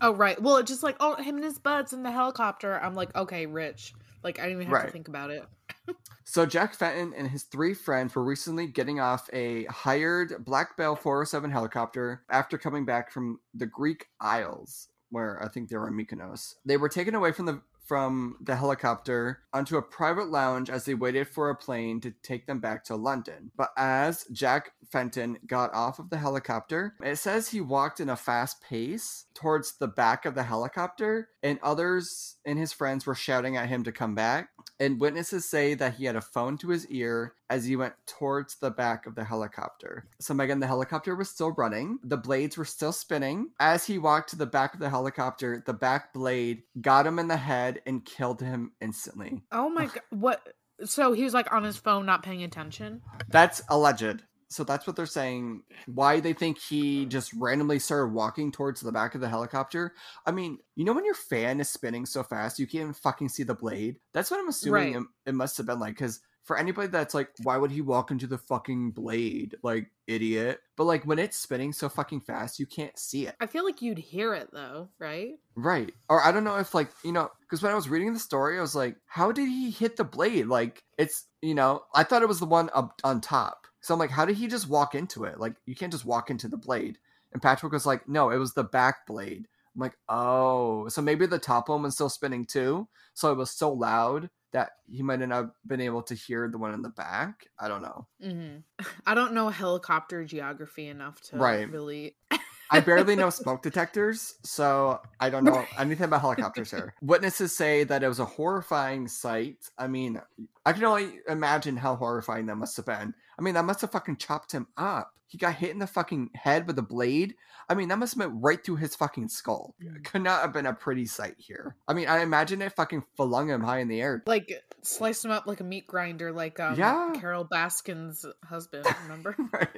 Oh, 0.00 0.12
right. 0.14 0.40
Well, 0.40 0.56
it's 0.56 0.70
just 0.70 0.82
like, 0.82 0.96
oh, 1.00 1.14
him 1.16 1.36
and 1.36 1.44
his 1.44 1.58
buds 1.58 1.92
in 1.92 2.02
the 2.02 2.10
helicopter. 2.10 2.80
I'm 2.80 2.94
like, 2.94 3.14
okay, 3.14 3.46
rich. 3.46 3.92
Like, 4.22 4.38
I 4.38 4.44
didn't 4.44 4.62
even 4.62 4.74
have 4.74 4.86
to 4.86 4.92
think 4.92 5.08
about 5.08 5.30
it. 5.30 5.44
So 6.26 6.46
Jack 6.46 6.74
Fenton 6.74 7.12
and 7.14 7.28
his 7.28 7.42
three 7.42 7.74
friends 7.74 8.14
were 8.14 8.24
recently 8.24 8.66
getting 8.66 8.98
off 8.98 9.28
a 9.34 9.64
hired 9.66 10.42
Black 10.42 10.74
Bell 10.76 10.96
407 10.96 11.50
helicopter 11.50 12.22
after 12.30 12.56
coming 12.56 12.86
back 12.86 13.12
from 13.12 13.40
the 13.52 13.66
Greek 13.66 14.06
Isles, 14.20 14.88
where 15.10 15.40
I 15.44 15.48
think 15.48 15.68
they 15.68 15.76
were 15.76 15.86
in 15.86 15.94
Mykonos. 15.94 16.54
They 16.64 16.78
were 16.78 16.88
taken 16.88 17.14
away 17.14 17.32
from 17.32 17.44
the 17.44 17.60
from 17.86 18.36
the 18.40 18.56
helicopter 18.56 19.40
onto 19.52 19.76
a 19.76 19.82
private 19.82 20.30
lounge 20.30 20.70
as 20.70 20.84
they 20.84 20.94
waited 20.94 21.28
for 21.28 21.50
a 21.50 21.56
plane 21.56 22.00
to 22.00 22.12
take 22.22 22.46
them 22.46 22.60
back 22.60 22.84
to 22.84 22.96
London. 22.96 23.50
But 23.56 23.70
as 23.76 24.24
Jack 24.32 24.72
Fenton 24.90 25.38
got 25.46 25.72
off 25.74 25.98
of 25.98 26.10
the 26.10 26.18
helicopter, 26.18 26.94
it 27.02 27.16
says 27.16 27.48
he 27.48 27.60
walked 27.60 28.00
in 28.00 28.08
a 28.08 28.16
fast 28.16 28.62
pace 28.62 29.26
towards 29.34 29.78
the 29.78 29.88
back 29.88 30.24
of 30.24 30.34
the 30.34 30.42
helicopter, 30.44 31.28
and 31.42 31.58
others 31.62 32.36
and 32.44 32.58
his 32.58 32.72
friends 32.72 33.06
were 33.06 33.14
shouting 33.14 33.56
at 33.56 33.68
him 33.68 33.84
to 33.84 33.92
come 33.92 34.14
back. 34.14 34.48
And 34.80 35.00
witnesses 35.00 35.44
say 35.44 35.74
that 35.74 35.94
he 35.94 36.04
had 36.04 36.16
a 36.16 36.20
phone 36.20 36.58
to 36.58 36.70
his 36.70 36.86
ear 36.88 37.34
as 37.48 37.64
he 37.64 37.76
went 37.76 37.94
towards 38.06 38.56
the 38.56 38.70
back 38.70 39.06
of 39.06 39.14
the 39.14 39.24
helicopter. 39.24 40.08
So, 40.20 40.34
Megan, 40.34 40.58
the 40.60 40.66
helicopter 40.66 41.14
was 41.14 41.30
still 41.30 41.52
running. 41.52 41.98
The 42.02 42.16
blades 42.16 42.56
were 42.56 42.64
still 42.64 42.92
spinning. 42.92 43.50
As 43.60 43.86
he 43.86 43.98
walked 43.98 44.30
to 44.30 44.36
the 44.36 44.46
back 44.46 44.74
of 44.74 44.80
the 44.80 44.90
helicopter, 44.90 45.62
the 45.64 45.72
back 45.72 46.12
blade 46.12 46.62
got 46.80 47.06
him 47.06 47.18
in 47.18 47.28
the 47.28 47.36
head 47.36 47.82
and 47.86 48.04
killed 48.04 48.40
him 48.40 48.72
instantly. 48.80 49.42
Oh 49.52 49.68
my 49.68 49.86
god. 49.86 50.00
What? 50.10 50.42
So 50.84 51.12
he 51.12 51.22
was 51.22 51.34
like 51.34 51.52
on 51.52 51.62
his 51.62 51.76
phone, 51.76 52.04
not 52.04 52.24
paying 52.24 52.42
attention. 52.42 53.02
That's 53.28 53.62
alleged. 53.68 54.24
So 54.54 54.64
that's 54.64 54.86
what 54.86 54.96
they're 54.96 55.06
saying. 55.06 55.62
Why 55.86 56.20
they 56.20 56.32
think 56.32 56.58
he 56.58 57.06
just 57.06 57.32
randomly 57.34 57.78
started 57.78 58.12
walking 58.12 58.52
towards 58.52 58.80
the 58.80 58.92
back 58.92 59.14
of 59.14 59.20
the 59.20 59.28
helicopter. 59.28 59.94
I 60.24 60.30
mean, 60.30 60.58
you 60.76 60.84
know 60.84 60.92
when 60.92 61.04
your 61.04 61.14
fan 61.14 61.60
is 61.60 61.68
spinning 61.68 62.06
so 62.06 62.22
fast 62.22 62.58
you 62.58 62.66
can't 62.66 62.82
even 62.82 62.94
fucking 62.94 63.28
see 63.28 63.42
the 63.42 63.54
blade? 63.54 63.96
That's 64.12 64.30
what 64.30 64.40
I'm 64.40 64.48
assuming 64.48 64.94
Right. 64.94 64.96
it, 64.96 65.30
it 65.30 65.34
must 65.34 65.56
have 65.56 65.66
been 65.66 65.80
like. 65.80 65.94
Because 65.94 66.20
for 66.44 66.58
anybody 66.58 66.88
that's 66.88 67.14
like, 67.14 67.30
why 67.42 67.56
would 67.56 67.70
he 67.70 67.80
walk 67.80 68.10
into 68.10 68.26
the 68.26 68.36
fucking 68.38 68.90
blade? 68.90 69.56
Like, 69.62 69.90
idiot. 70.06 70.60
But 70.76 70.84
like 70.84 71.04
when 71.06 71.18
it's 71.18 71.38
spinning 71.38 71.72
so 71.72 71.88
fucking 71.88 72.20
fast, 72.20 72.58
you 72.58 72.66
can't 72.66 72.98
see 72.98 73.26
it. 73.26 73.34
I 73.40 73.46
feel 73.46 73.64
like 73.64 73.80
you'd 73.80 73.98
hear 73.98 74.34
it 74.34 74.50
though, 74.52 74.88
right? 74.98 75.32
Right. 75.54 75.92
Or 76.08 76.22
I 76.22 76.32
don't 76.32 76.44
know 76.44 76.56
if 76.58 76.74
like, 76.74 76.90
you 77.02 77.12
know, 77.12 77.30
because 77.40 77.62
when 77.62 77.72
I 77.72 77.76
was 77.76 77.88
reading 77.88 78.12
the 78.12 78.18
story, 78.20 78.58
I 78.58 78.60
was 78.60 78.74
like, 78.74 78.96
how 79.06 79.32
did 79.32 79.48
he 79.48 79.70
hit 79.70 79.96
the 79.96 80.04
blade? 80.04 80.46
Like 80.46 80.82
it's, 80.98 81.24
you 81.40 81.54
know, 81.54 81.82
I 81.94 82.04
thought 82.04 82.22
it 82.22 82.28
was 82.28 82.40
the 82.40 82.46
one 82.46 82.68
up 82.74 83.00
on 83.02 83.20
top. 83.20 83.66
So 83.84 83.92
I'm 83.92 84.00
like, 84.00 84.10
how 84.10 84.24
did 84.24 84.36
he 84.38 84.46
just 84.48 84.66
walk 84.66 84.94
into 84.94 85.24
it? 85.24 85.38
Like 85.38 85.56
you 85.66 85.74
can't 85.74 85.92
just 85.92 86.06
walk 86.06 86.30
into 86.30 86.48
the 86.48 86.56
blade. 86.56 86.96
And 87.34 87.42
Patrick 87.42 87.70
was 87.70 87.84
like, 87.84 88.08
no, 88.08 88.30
it 88.30 88.38
was 88.38 88.54
the 88.54 88.64
back 88.64 89.06
blade. 89.06 89.46
I'm 89.74 89.80
like, 89.80 89.98
oh, 90.08 90.88
so 90.88 91.02
maybe 91.02 91.26
the 91.26 91.38
top 91.38 91.68
one 91.68 91.82
was 91.82 91.92
still 91.92 92.08
spinning 92.08 92.46
too. 92.46 92.88
So 93.12 93.30
it 93.30 93.36
was 93.36 93.50
so 93.50 93.70
loud 93.70 94.30
that 94.52 94.70
he 94.88 95.02
might 95.02 95.18
not 95.20 95.30
have 95.32 95.50
been 95.66 95.82
able 95.82 96.02
to 96.04 96.14
hear 96.14 96.48
the 96.48 96.56
one 96.56 96.72
in 96.72 96.80
the 96.80 96.88
back. 96.88 97.46
I 97.58 97.68
don't 97.68 97.82
know. 97.82 98.06
hmm 98.22 98.56
I 99.06 99.14
don't 99.14 99.34
know 99.34 99.50
helicopter 99.50 100.24
geography 100.24 100.86
enough 100.86 101.20
to 101.24 101.36
Right. 101.36 101.70
really. 101.70 102.16
I 102.74 102.80
barely 102.80 103.14
know 103.14 103.30
smoke 103.30 103.62
detectors, 103.62 104.34
so 104.42 105.00
I 105.20 105.30
don't 105.30 105.44
know 105.44 105.64
anything 105.78 106.06
about 106.06 106.22
helicopters 106.22 106.70
here. 106.72 106.94
Witnesses 107.02 107.56
say 107.56 107.84
that 107.84 108.02
it 108.02 108.08
was 108.08 108.18
a 108.18 108.24
horrifying 108.24 109.06
sight. 109.06 109.70
I 109.78 109.86
mean, 109.86 110.20
I 110.66 110.72
can 110.72 110.84
only 110.84 111.20
imagine 111.28 111.76
how 111.76 111.94
horrifying 111.94 112.46
that 112.46 112.56
must 112.56 112.76
have 112.76 112.86
been. 112.86 113.14
I 113.38 113.42
mean, 113.42 113.54
that 113.54 113.64
must 113.64 113.80
have 113.82 113.92
fucking 113.92 114.16
chopped 114.16 114.50
him 114.50 114.66
up. 114.76 115.14
He 115.26 115.38
got 115.38 115.54
hit 115.54 115.70
in 115.70 115.78
the 115.78 115.86
fucking 115.86 116.30
head 116.34 116.66
with 116.66 116.78
a 116.78 116.82
blade. 116.82 117.34
I 117.68 117.74
mean, 117.74 117.88
that 117.88 117.98
must 117.98 118.14
have 118.14 118.26
went 118.26 118.42
right 118.42 118.62
through 118.62 118.76
his 118.76 118.94
fucking 118.94 119.28
skull. 119.28 119.74
Could 120.04 120.22
not 120.22 120.42
have 120.42 120.52
been 120.52 120.66
a 120.66 120.74
pretty 120.74 121.06
sight 121.06 121.36
here. 121.38 121.76
I 121.88 121.94
mean, 121.94 122.08
I 122.08 122.20
imagine 122.20 122.60
it 122.60 122.72
fucking 122.72 123.04
flung 123.16 123.48
him 123.48 123.62
high 123.62 123.78
in 123.78 123.88
the 123.88 124.00
air. 124.00 124.22
Like 124.26 124.52
sliced 124.82 125.24
him 125.24 125.30
up 125.30 125.46
like 125.46 125.60
a 125.60 125.64
meat 125.64 125.86
grinder, 125.86 126.32
like 126.32 126.60
um, 126.60 126.78
Yeah. 126.78 127.12
Carole 127.14 127.46
Baskin's 127.46 128.24
husband. 128.44 128.86
Remember? 129.04 129.36
Right. 129.54 129.68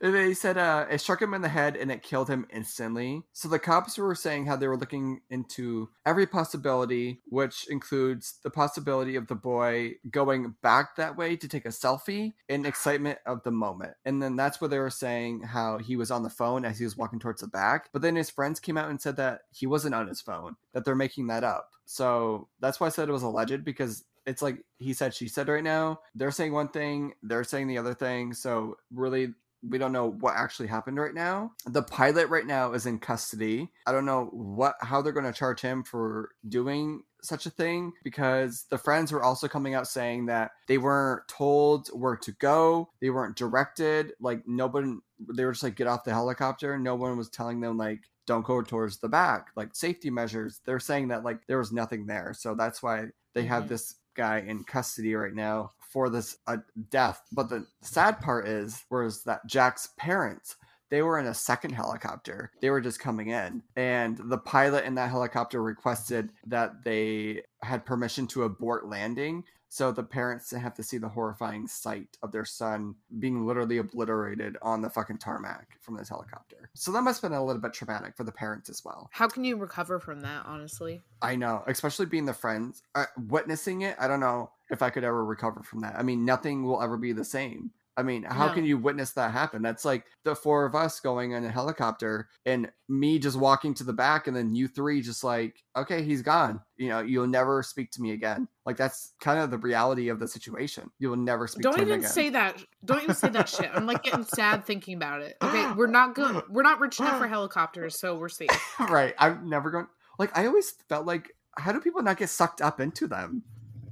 they 0.00 0.34
said 0.34 0.56
uh, 0.56 0.86
it 0.88 1.00
struck 1.00 1.20
him 1.20 1.34
in 1.34 1.42
the 1.42 1.48
head 1.48 1.76
and 1.76 1.90
it 1.90 2.02
killed 2.02 2.28
him 2.28 2.46
instantly. 2.52 3.22
So 3.32 3.48
the 3.48 3.58
cops 3.58 3.98
were 3.98 4.14
saying 4.14 4.46
how 4.46 4.56
they 4.56 4.68
were 4.68 4.76
looking 4.76 5.20
into 5.30 5.88
every 6.06 6.26
possibility, 6.26 7.20
which 7.26 7.66
includes 7.68 8.38
the 8.44 8.50
possibility 8.50 9.16
of 9.16 9.26
the 9.26 9.34
boy 9.34 9.94
going 10.10 10.54
back 10.62 10.96
that 10.96 11.16
way 11.16 11.36
to 11.36 11.48
take 11.48 11.66
a 11.66 11.70
selfie 11.70 12.34
in 12.48 12.66
excitement 12.66 13.18
of 13.26 13.42
the 13.42 13.50
moment. 13.50 13.94
And 14.04 14.21
then 14.22 14.36
that's 14.36 14.60
where 14.60 14.68
they 14.68 14.78
were 14.78 14.90
saying 14.90 15.42
how 15.42 15.78
he 15.78 15.96
was 15.96 16.10
on 16.10 16.22
the 16.22 16.30
phone 16.30 16.64
as 16.64 16.78
he 16.78 16.84
was 16.84 16.96
walking 16.96 17.18
towards 17.18 17.40
the 17.40 17.48
back. 17.48 17.90
But 17.92 18.02
then 18.02 18.16
his 18.16 18.30
friends 18.30 18.60
came 18.60 18.76
out 18.76 18.90
and 18.90 19.00
said 19.00 19.16
that 19.16 19.42
he 19.50 19.66
wasn't 19.66 19.94
on 19.94 20.08
his 20.08 20.20
phone, 20.20 20.56
that 20.72 20.84
they're 20.84 20.94
making 20.94 21.26
that 21.28 21.44
up. 21.44 21.70
So 21.84 22.48
that's 22.60 22.80
why 22.80 22.86
I 22.86 22.90
said 22.90 23.08
it 23.08 23.12
was 23.12 23.22
alleged 23.22 23.64
because 23.64 24.04
it's 24.26 24.42
like 24.42 24.58
he 24.78 24.92
said, 24.92 25.14
she 25.14 25.28
said 25.28 25.48
right 25.48 25.64
now. 25.64 26.00
They're 26.14 26.30
saying 26.30 26.52
one 26.52 26.68
thing, 26.68 27.14
they're 27.22 27.44
saying 27.44 27.68
the 27.68 27.78
other 27.78 27.94
thing. 27.94 28.32
So 28.34 28.76
really, 28.92 29.34
we 29.68 29.78
don't 29.78 29.92
know 29.92 30.10
what 30.10 30.36
actually 30.36 30.68
happened 30.68 30.98
right 30.98 31.14
now. 31.14 31.52
The 31.66 31.82
pilot 31.82 32.28
right 32.28 32.46
now 32.46 32.72
is 32.72 32.86
in 32.86 32.98
custody. 32.98 33.70
I 33.86 33.92
don't 33.92 34.06
know 34.06 34.26
what 34.32 34.74
how 34.80 35.02
they're 35.02 35.12
going 35.12 35.26
to 35.26 35.32
charge 35.32 35.60
him 35.60 35.84
for 35.84 36.30
doing 36.48 37.02
such 37.22 37.46
a 37.46 37.50
thing 37.50 37.92
because 38.04 38.66
the 38.70 38.78
friends 38.78 39.12
were 39.12 39.22
also 39.22 39.48
coming 39.48 39.74
out 39.74 39.86
saying 39.86 40.26
that 40.26 40.50
they 40.68 40.78
weren't 40.78 41.26
told 41.28 41.88
where 41.88 42.16
to 42.16 42.32
go, 42.32 42.90
they 43.00 43.10
weren't 43.10 43.36
directed, 43.36 44.12
like 44.20 44.46
nobody 44.46 44.92
they 45.36 45.44
were 45.44 45.52
just 45.52 45.62
like 45.62 45.76
get 45.76 45.86
off 45.86 46.04
the 46.04 46.12
helicopter, 46.12 46.78
no 46.78 46.94
one 46.96 47.16
was 47.16 47.28
telling 47.30 47.60
them 47.60 47.76
like 47.76 48.00
don't 48.26 48.44
go 48.44 48.62
towards 48.62 48.98
the 48.98 49.08
back, 49.08 49.48
like 49.56 49.74
safety 49.74 50.10
measures. 50.10 50.60
They're 50.64 50.80
saying 50.80 51.08
that 51.08 51.24
like 51.24 51.46
there 51.46 51.58
was 51.58 51.72
nothing 51.72 52.06
there. 52.06 52.34
So 52.36 52.54
that's 52.54 52.82
why 52.82 53.06
they 53.34 53.44
have 53.44 53.64
Mhm. 53.64 53.68
this 53.68 53.94
guy 54.14 54.38
in 54.40 54.62
custody 54.64 55.14
right 55.14 55.34
now 55.34 55.72
for 55.90 56.08
this 56.10 56.36
uh, 56.46 56.58
death. 56.90 57.20
But 57.32 57.48
the 57.48 57.66
sad 57.82 58.20
part 58.20 58.46
is, 58.46 58.84
was 58.90 59.24
that 59.24 59.46
Jack's 59.46 59.88
parents, 59.96 60.56
they 60.92 61.00
were 61.00 61.18
in 61.18 61.26
a 61.26 61.32
second 61.32 61.72
helicopter. 61.72 62.52
They 62.60 62.68
were 62.68 62.82
just 62.82 63.00
coming 63.00 63.28
in, 63.28 63.62
and 63.76 64.18
the 64.18 64.36
pilot 64.36 64.84
in 64.84 64.94
that 64.96 65.08
helicopter 65.08 65.62
requested 65.62 66.32
that 66.46 66.84
they 66.84 67.44
had 67.62 67.86
permission 67.86 68.26
to 68.28 68.42
abort 68.42 68.86
landing. 68.86 69.44
So 69.70 69.90
the 69.90 70.02
parents 70.02 70.50
didn't 70.50 70.64
have 70.64 70.74
to 70.74 70.82
see 70.82 70.98
the 70.98 71.08
horrifying 71.08 71.66
sight 71.66 72.18
of 72.22 72.30
their 72.30 72.44
son 72.44 72.96
being 73.18 73.46
literally 73.46 73.78
obliterated 73.78 74.58
on 74.60 74.82
the 74.82 74.90
fucking 74.90 75.16
tarmac 75.16 75.78
from 75.80 75.96
this 75.96 76.10
helicopter. 76.10 76.68
So 76.74 76.92
that 76.92 77.00
must 77.00 77.22
have 77.22 77.30
been 77.30 77.38
a 77.38 77.42
little 77.42 77.62
bit 77.62 77.72
traumatic 77.72 78.14
for 78.14 78.24
the 78.24 78.32
parents 78.32 78.68
as 78.68 78.84
well. 78.84 79.08
How 79.12 79.28
can 79.28 79.44
you 79.44 79.56
recover 79.56 79.98
from 79.98 80.20
that, 80.20 80.44
honestly? 80.44 81.00
I 81.22 81.36
know, 81.36 81.64
especially 81.68 82.04
being 82.04 82.26
the 82.26 82.34
friends, 82.34 82.82
uh, 82.94 83.06
witnessing 83.28 83.80
it. 83.80 83.96
I 83.98 84.08
don't 84.08 84.20
know 84.20 84.50
if 84.70 84.82
I 84.82 84.90
could 84.90 85.04
ever 85.04 85.24
recover 85.24 85.62
from 85.62 85.80
that. 85.80 85.94
I 85.96 86.02
mean, 86.02 86.26
nothing 86.26 86.64
will 86.64 86.82
ever 86.82 86.98
be 86.98 87.12
the 87.12 87.24
same. 87.24 87.70
I 87.96 88.02
mean, 88.02 88.22
how 88.22 88.46
No. 88.46 88.54
can 88.54 88.64
you 88.64 88.78
witness 88.78 89.12
that 89.12 89.32
happen? 89.32 89.60
That's 89.60 89.84
like 89.84 90.06
the 90.24 90.34
four 90.34 90.64
of 90.64 90.74
us 90.74 90.98
going 90.98 91.32
in 91.32 91.44
a 91.44 91.50
helicopter 91.50 92.30
and 92.46 92.70
me 92.88 93.18
just 93.18 93.36
walking 93.38 93.74
to 93.74 93.84
the 93.84 93.92
back, 93.92 94.26
and 94.26 94.34
then 94.36 94.54
you 94.54 94.66
three 94.66 95.02
just 95.02 95.22
like, 95.22 95.62
okay, 95.76 96.02
he's 96.02 96.22
gone. 96.22 96.60
You 96.78 96.88
know, 96.88 97.00
you'll 97.00 97.26
never 97.26 97.62
speak 97.62 97.90
to 97.92 98.00
me 98.00 98.12
again. 98.12 98.48
Like 98.64 98.78
that's 98.78 99.12
kind 99.20 99.40
of 99.40 99.50
the 99.50 99.58
reality 99.58 100.08
of 100.08 100.18
the 100.20 100.26
situation. 100.26 100.90
You 100.98 101.10
will 101.10 101.16
never 101.18 101.46
speak 101.46 101.62
to 101.64 101.68
me 101.68 101.74
again. 101.74 101.78
Don't 101.80 101.88
even 101.88 102.00
again. 102.00 102.10
say 102.12 102.30
that. 102.30 102.64
Don't 102.84 103.02
even 103.02 103.14
say 103.14 103.28
that 103.28 103.48
shit. 103.48 103.70
I'm 103.74 103.86
like 103.86 104.02
getting 104.02 104.24
sad 104.34 104.64
thinking 104.64 104.94
about 104.96 105.20
it. 105.20 105.36
Okay, 105.42 105.72
we're 105.72 105.86
not 106.00 106.14
good. 106.14 106.42
We're 106.48 106.62
not 106.62 106.80
rich 106.80 106.98
enough 106.98 107.18
for 107.18 107.26
helicopters, 107.36 107.98
so 107.98 108.14
we're 108.16 108.30
safe. 108.30 108.48
right. 108.80 109.14
I'm 109.18 109.48
never 109.50 109.70
going. 109.70 109.86
Like 110.18 110.36
I 110.36 110.46
always 110.46 110.70
felt 110.88 111.04
like, 111.06 111.36
how 111.58 111.72
do 111.72 111.80
people 111.80 112.02
not 112.02 112.16
get 112.16 112.30
sucked 112.30 112.62
up 112.62 112.80
into 112.80 113.06
them? 113.06 113.42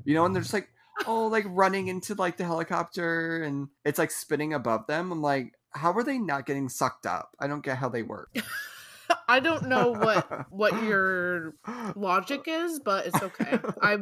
You 0.07 0.15
know, 0.15 0.25
and 0.25 0.35
they're 0.35 0.41
just 0.43 0.55
like, 0.55 0.71
oh, 1.07 1.27
like 1.27 1.45
running 1.49 1.89
into 1.89 2.15
like 2.15 2.37
the 2.37 2.45
helicopter, 2.45 3.43
and 3.43 3.69
it's 3.85 3.99
like 3.99 4.11
spinning 4.11 4.53
above 4.55 4.87
them. 4.87 5.13
I'm 5.13 5.23
like, 5.23 5.55
how 5.73 5.93
are 5.93 6.05
they 6.05 6.19
not 6.19 6.47
getting 6.47 6.69
sucked 6.69 7.07
up? 7.07 7.37
I 7.39 7.47
don't 7.47 7.65
get 7.65 7.79
how 7.79 7.89
they 7.89 8.03
work. 8.03 8.35
I 9.29 9.41
don't 9.41 9.69
know 9.69 9.91
what 9.91 10.51
what 10.53 10.83
your 10.85 11.55
logic 11.97 12.45
is, 12.47 12.81
but 12.81 13.07
it's 13.07 13.23
okay. 13.23 13.59
I 13.83 13.99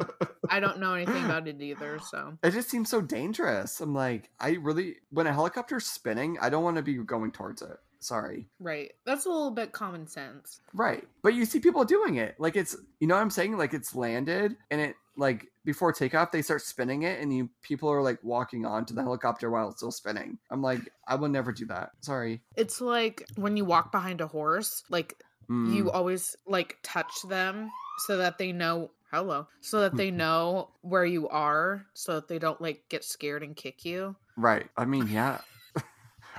I 0.50 0.60
don't 0.60 0.78
know 0.78 0.94
anything 0.94 1.24
about 1.24 1.48
it 1.48 1.60
either, 1.60 1.98
so 2.10 2.38
It 2.42 2.50
just 2.50 2.70
seems 2.70 2.90
so 2.90 3.00
dangerous. 3.00 3.80
I'm 3.80 3.94
like, 3.94 4.30
I 4.40 4.52
really, 4.60 4.96
when 5.10 5.26
a 5.26 5.32
helicopter's 5.32 5.86
spinning, 5.86 6.38
I 6.40 6.50
don't 6.50 6.64
want 6.64 6.76
to 6.76 6.82
be 6.82 6.94
going 6.94 7.32
towards 7.32 7.62
it. 7.62 7.76
Sorry. 8.00 8.46
right. 8.60 8.92
That's 9.04 9.26
a 9.26 9.28
little 9.28 9.50
bit 9.50 9.72
common 9.72 10.06
sense. 10.06 10.60
Right. 10.72 11.06
But 11.22 11.34
you 11.34 11.44
see 11.44 11.60
people 11.60 11.84
doing 11.84 12.16
it. 12.16 12.36
Like 12.38 12.56
it's 12.56 12.76
you 13.00 13.06
know 13.06 13.14
what 13.14 13.22
I'm 13.22 13.30
saying? 13.30 13.56
Like 13.56 13.74
it's 13.74 13.94
landed 13.94 14.56
and 14.70 14.80
it 14.80 14.94
like 15.16 15.48
before 15.64 15.92
takeoff 15.92 16.30
they 16.30 16.42
start 16.42 16.62
spinning 16.62 17.02
it 17.02 17.20
and 17.20 17.34
you 17.36 17.50
people 17.62 17.90
are 17.90 18.02
like 18.02 18.18
walking 18.22 18.64
onto 18.64 18.94
the 18.94 19.02
helicopter 19.02 19.50
while 19.50 19.68
it's 19.68 19.78
still 19.78 19.90
spinning. 19.90 20.38
I'm 20.50 20.62
like, 20.62 20.80
I 21.06 21.16
will 21.16 21.28
never 21.28 21.52
do 21.52 21.66
that. 21.66 21.90
Sorry. 22.00 22.40
It's 22.56 22.80
like 22.80 23.24
when 23.36 23.56
you 23.56 23.64
walk 23.64 23.90
behind 23.92 24.20
a 24.20 24.26
horse, 24.26 24.84
like 24.90 25.16
Mm, 25.50 25.72
you 25.72 25.90
always 25.90 26.36
like 26.46 26.76
touch 26.82 27.22
them 27.26 27.70
so 28.00 28.18
that 28.18 28.36
they 28.36 28.52
know 28.52 28.90
hello 29.10 29.48
so 29.62 29.80
that 29.80 29.96
they 29.96 30.10
know 30.10 30.68
where 30.82 31.06
you 31.06 31.26
are 31.28 31.86
so 31.94 32.16
that 32.16 32.28
they 32.28 32.38
don't 32.38 32.60
like 32.60 32.84
get 32.90 33.02
scared 33.02 33.42
and 33.42 33.56
kick 33.56 33.82
you 33.86 34.14
right. 34.36 34.66
I 34.76 34.84
mean, 34.84 35.08
yeah. 35.08 35.38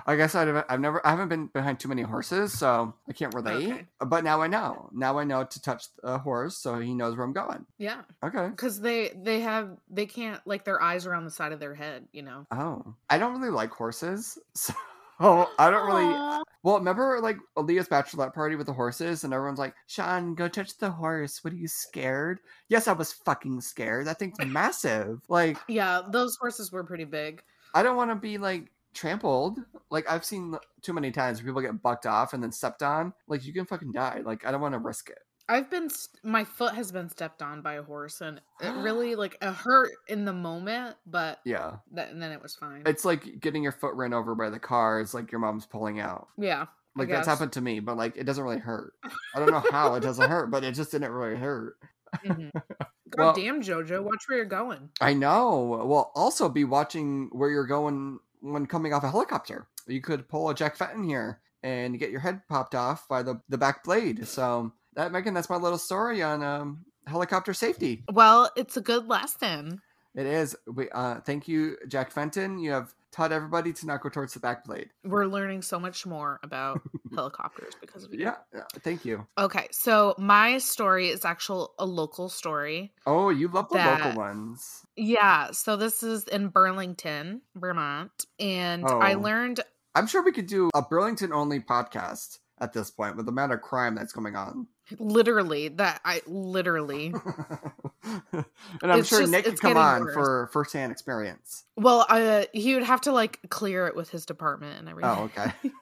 I 0.07 0.15
guess 0.15 0.35
I've, 0.35 0.63
I've 0.69 0.79
never 0.79 1.05
I 1.05 1.11
haven't 1.11 1.29
been 1.29 1.47
behind 1.47 1.79
too 1.79 1.87
many 1.87 2.01
horses, 2.01 2.57
so 2.57 2.93
I 3.07 3.13
can't 3.13 3.33
relate. 3.33 3.71
Okay. 3.71 3.85
But 4.05 4.23
now 4.23 4.41
I 4.41 4.47
know. 4.47 4.89
Now 4.93 5.17
I 5.19 5.23
know 5.23 5.43
to 5.43 5.61
touch 5.61 5.85
a 6.03 6.17
horse, 6.17 6.57
so 6.57 6.79
he 6.79 6.93
knows 6.93 7.15
where 7.15 7.25
I'm 7.25 7.33
going. 7.33 7.65
yeah 7.77 8.01
Okay. 8.23 8.47
because 8.49 8.79
they 8.81 9.11
they 9.15 9.39
have 9.41 9.77
they 9.89 10.05
can't 10.05 10.41
like 10.45 10.63
their 10.65 10.81
eyes 10.81 11.05
are 11.05 11.13
on 11.13 11.25
the 11.25 11.31
side 11.31 11.51
of 11.51 11.59
their 11.59 11.75
head 11.75 12.07
you 12.11 12.21
know 12.21 12.45
Oh, 12.51 12.93
I 13.09 13.17
don't 13.17 13.37
really 13.39 13.51
like 13.51 13.71
horses, 13.71 14.37
so 14.55 14.73
I 15.21 15.69
don't 15.69 15.85
really. 15.85 16.05
Aw. 16.05 16.43
Well, 16.63 16.77
remember 16.77 17.19
like 17.21 17.37
Aaliyah's 17.57 17.87
bachelorette 17.89 18.33
party 18.33 18.55
with 18.55 18.67
the 18.67 18.73
horses, 18.73 19.23
and 19.23 19.33
everyone's 19.33 19.59
like, 19.59 19.73
"Sean, 19.87 20.33
go 20.35 20.47
touch 20.47 20.77
the 20.77 20.89
horse. 20.89 21.43
What 21.43 21.53
are 21.53 21.57
you 21.57 21.67
scared?" 21.67 22.39
Yes, 22.69 22.87
I 22.87 22.93
was 22.93 23.11
fucking 23.13 23.61
scared. 23.61 24.07
That 24.07 24.17
thing's 24.19 24.37
massive. 24.45 25.21
Like, 25.27 25.57
yeah 25.67 26.01
those 26.09 26.35
horses 26.37 26.71
were 26.71 26.83
pretty 26.83 27.03
big 27.05 27.43
I 27.73 27.83
don't 27.83 27.95
want 27.97 28.11
to 28.11 28.15
be 28.15 28.37
like 28.37 28.71
trampled. 28.93 29.59
Like 29.89 30.09
I've 30.09 30.25
seen 30.25 30.55
too 30.81 30.93
many 30.93 31.11
times 31.11 31.39
where 31.39 31.47
people 31.47 31.61
get 31.61 31.81
bucked 31.81 32.05
off 32.05 32.33
and 32.33 32.41
then 32.43 32.51
stepped 32.51 32.83
on. 32.83 33.13
Like 33.27 33.45
you 33.45 33.53
can 33.53 33.65
fucking 33.65 33.91
die. 33.91 34.21
Like 34.23 34.45
I 34.45 34.51
don't 34.51 34.61
want 34.61 34.73
to 34.73 34.79
risk 34.79 35.09
it. 35.09 35.19
i've 35.49 35.69
been 35.71 35.89
st- 35.89 36.23
my 36.23 36.43
foot 36.43 36.75
has 36.75 36.91
been 36.91 37.09
stepped 37.09 37.41
on 37.41 37.61
by 37.63 37.73
a 37.73 37.81
horse 37.83 38.21
and 38.21 38.39
it 38.61 38.69
really 38.83 39.15
like 39.15 39.35
it 39.41 39.51
hurt 39.53 39.89
in 40.07 40.23
the 40.25 40.33
moment 40.33 40.95
but 41.07 41.39
Yeah, 41.43 41.77
that, 41.93 42.09
and 42.09 42.21
then 42.21 42.31
it 42.31 42.39
was 42.41 42.53
fine 42.55 42.83
it's 42.85 43.03
like 43.03 43.39
getting 43.39 43.63
your 43.63 43.71
foot 43.71 43.95
ran 43.95 44.13
over 44.13 44.35
by 44.35 44.49
the 44.51 44.59
car. 44.59 45.01
It's 45.01 45.13
like 45.15 45.31
your 45.31 45.39
mom's 45.41 45.65
pulling 45.65 45.99
out. 45.99 46.27
yeah 46.37 46.67
Like 46.95 47.09
that's 47.09 47.27
happened 47.27 47.53
to 47.53 47.61
me, 47.61 47.79
but 47.79 47.97
like 47.97 48.15
it 48.15 48.25
doesn't 48.25 48.43
really 48.43 48.59
hurt. 48.59 48.93
I 49.35 49.39
don't 49.39 49.51
know 49.51 49.63
how 49.71 49.95
it 49.95 50.01
doesn't 50.01 50.29
hurt, 50.29 50.51
but 50.51 50.63
it 50.63 50.73
just 50.75 50.91
didn't 50.91 51.11
really 51.11 51.35
hurt. 51.37 51.77
Mhm. 52.25 52.51
god 53.09 53.17
Well- 53.17 53.33
damn 53.33 53.61
jojo 53.63 54.03
watch 54.03 54.23
where 54.27 54.37
you're 54.37 54.45
going 54.45 54.89
I 55.01 55.13
know. 55.15 55.83
Well, 55.89 56.11
also 56.13 56.47
be 56.49 56.63
watching 56.63 57.29
where 57.31 57.49
you're 57.49 57.65
going 57.65 58.19
when 58.41 58.65
coming 58.65 58.93
off 58.93 59.03
a 59.03 59.09
helicopter. 59.09 59.67
You 59.87 60.01
could 60.01 60.27
pull 60.27 60.49
a 60.49 60.55
Jack 60.55 60.75
Fenton 60.75 61.03
here 61.03 61.39
and 61.63 61.99
get 61.99 62.11
your 62.11 62.21
head 62.21 62.41
popped 62.47 62.75
off 62.75 63.07
by 63.07 63.23
the 63.23 63.41
the 63.49 63.57
back 63.57 63.83
blade. 63.83 64.27
So 64.27 64.71
that 64.95 65.11
Megan, 65.11 65.33
that's 65.33 65.49
my 65.49 65.57
little 65.57 65.77
story 65.77 66.21
on 66.23 66.43
um, 66.43 66.85
helicopter 67.07 67.53
safety. 67.53 68.03
well 68.11 68.49
it's 68.55 68.77
a 68.77 68.81
good 68.81 69.07
lesson 69.07 69.81
It 70.15 70.25
is. 70.25 70.55
We 70.67 70.89
uh, 70.89 71.21
thank 71.21 71.47
you, 71.47 71.77
Jack 71.87 72.11
Fenton. 72.11 72.59
You 72.59 72.71
have 72.71 72.93
taught 73.11 73.31
everybody 73.31 73.73
to 73.73 73.85
not 73.85 74.01
go 74.01 74.09
towards 74.09 74.33
the 74.33 74.39
back 74.39 74.63
blade. 74.65 74.89
we're 75.03 75.25
learning 75.25 75.61
so 75.61 75.79
much 75.79 76.05
more 76.05 76.39
about 76.43 76.79
helicopters 77.15 77.73
because 77.81 78.03
of 78.03 78.13
you. 78.13 78.19
Yeah, 78.21 78.35
yeah, 78.53 78.63
thank 78.83 79.03
you. 79.05 79.25
Okay, 79.37 79.67
so 79.71 80.13
my 80.17 80.57
story 80.59 81.09
is 81.09 81.25
actual 81.25 81.73
a 81.79 81.85
local 81.85 82.29
story. 82.29 82.93
Oh, 83.05 83.29
you 83.29 83.47
love 83.47 83.69
the 83.69 83.75
That- 83.75 84.05
local 84.05 84.19
ones. 84.19 84.85
Yeah, 84.95 85.51
so 85.51 85.75
this 85.75 86.03
is 86.03 86.27
in 86.27 86.49
Burlington, 86.49 87.41
Vermont, 87.55 88.25
and 88.39 88.85
I 88.85 89.13
Oh. 89.15 89.19
learned 89.19 89.61
I'm 89.95 90.05
sure 90.05 90.23
we 90.23 90.31
could 90.31 90.45
do 90.47 90.69
a 90.75 90.83
Burlington 90.83 91.33
only 91.33 91.59
podcast 91.59 92.37
at 92.61 92.73
this 92.73 92.91
point 92.91 93.17
with 93.17 93.25
the 93.25 93.31
amount 93.31 93.53
of 93.53 93.61
crime 93.61 93.95
that's 93.95 94.13
going 94.13 94.35
on. 94.35 94.67
Literally 94.97 95.67
that 95.69 96.01
I 96.03 96.21
literally. 96.25 97.13
and 98.03 98.45
I'm 98.81 98.99
It's 98.99 99.09
sure 99.09 99.19
just- 99.19 99.31
Nick 99.31 99.45
could 99.45 99.59
come 99.59 99.77
on 99.77 100.01
worse. 100.01 100.13
for 100.13 100.49
firsthand 100.53 100.91
experience. 100.91 101.65
Well, 101.77 102.05
uh, 102.09 102.45
he 102.53 102.73
would 102.73 102.83
have 102.83 103.01
to 103.01 103.11
like 103.11 103.39
clear 103.49 103.87
it 103.87 103.95
with 103.95 104.09
his 104.09 104.25
department 104.25 104.79
and 104.79 104.89
everything. 104.89 105.11
Oh, 105.11 105.23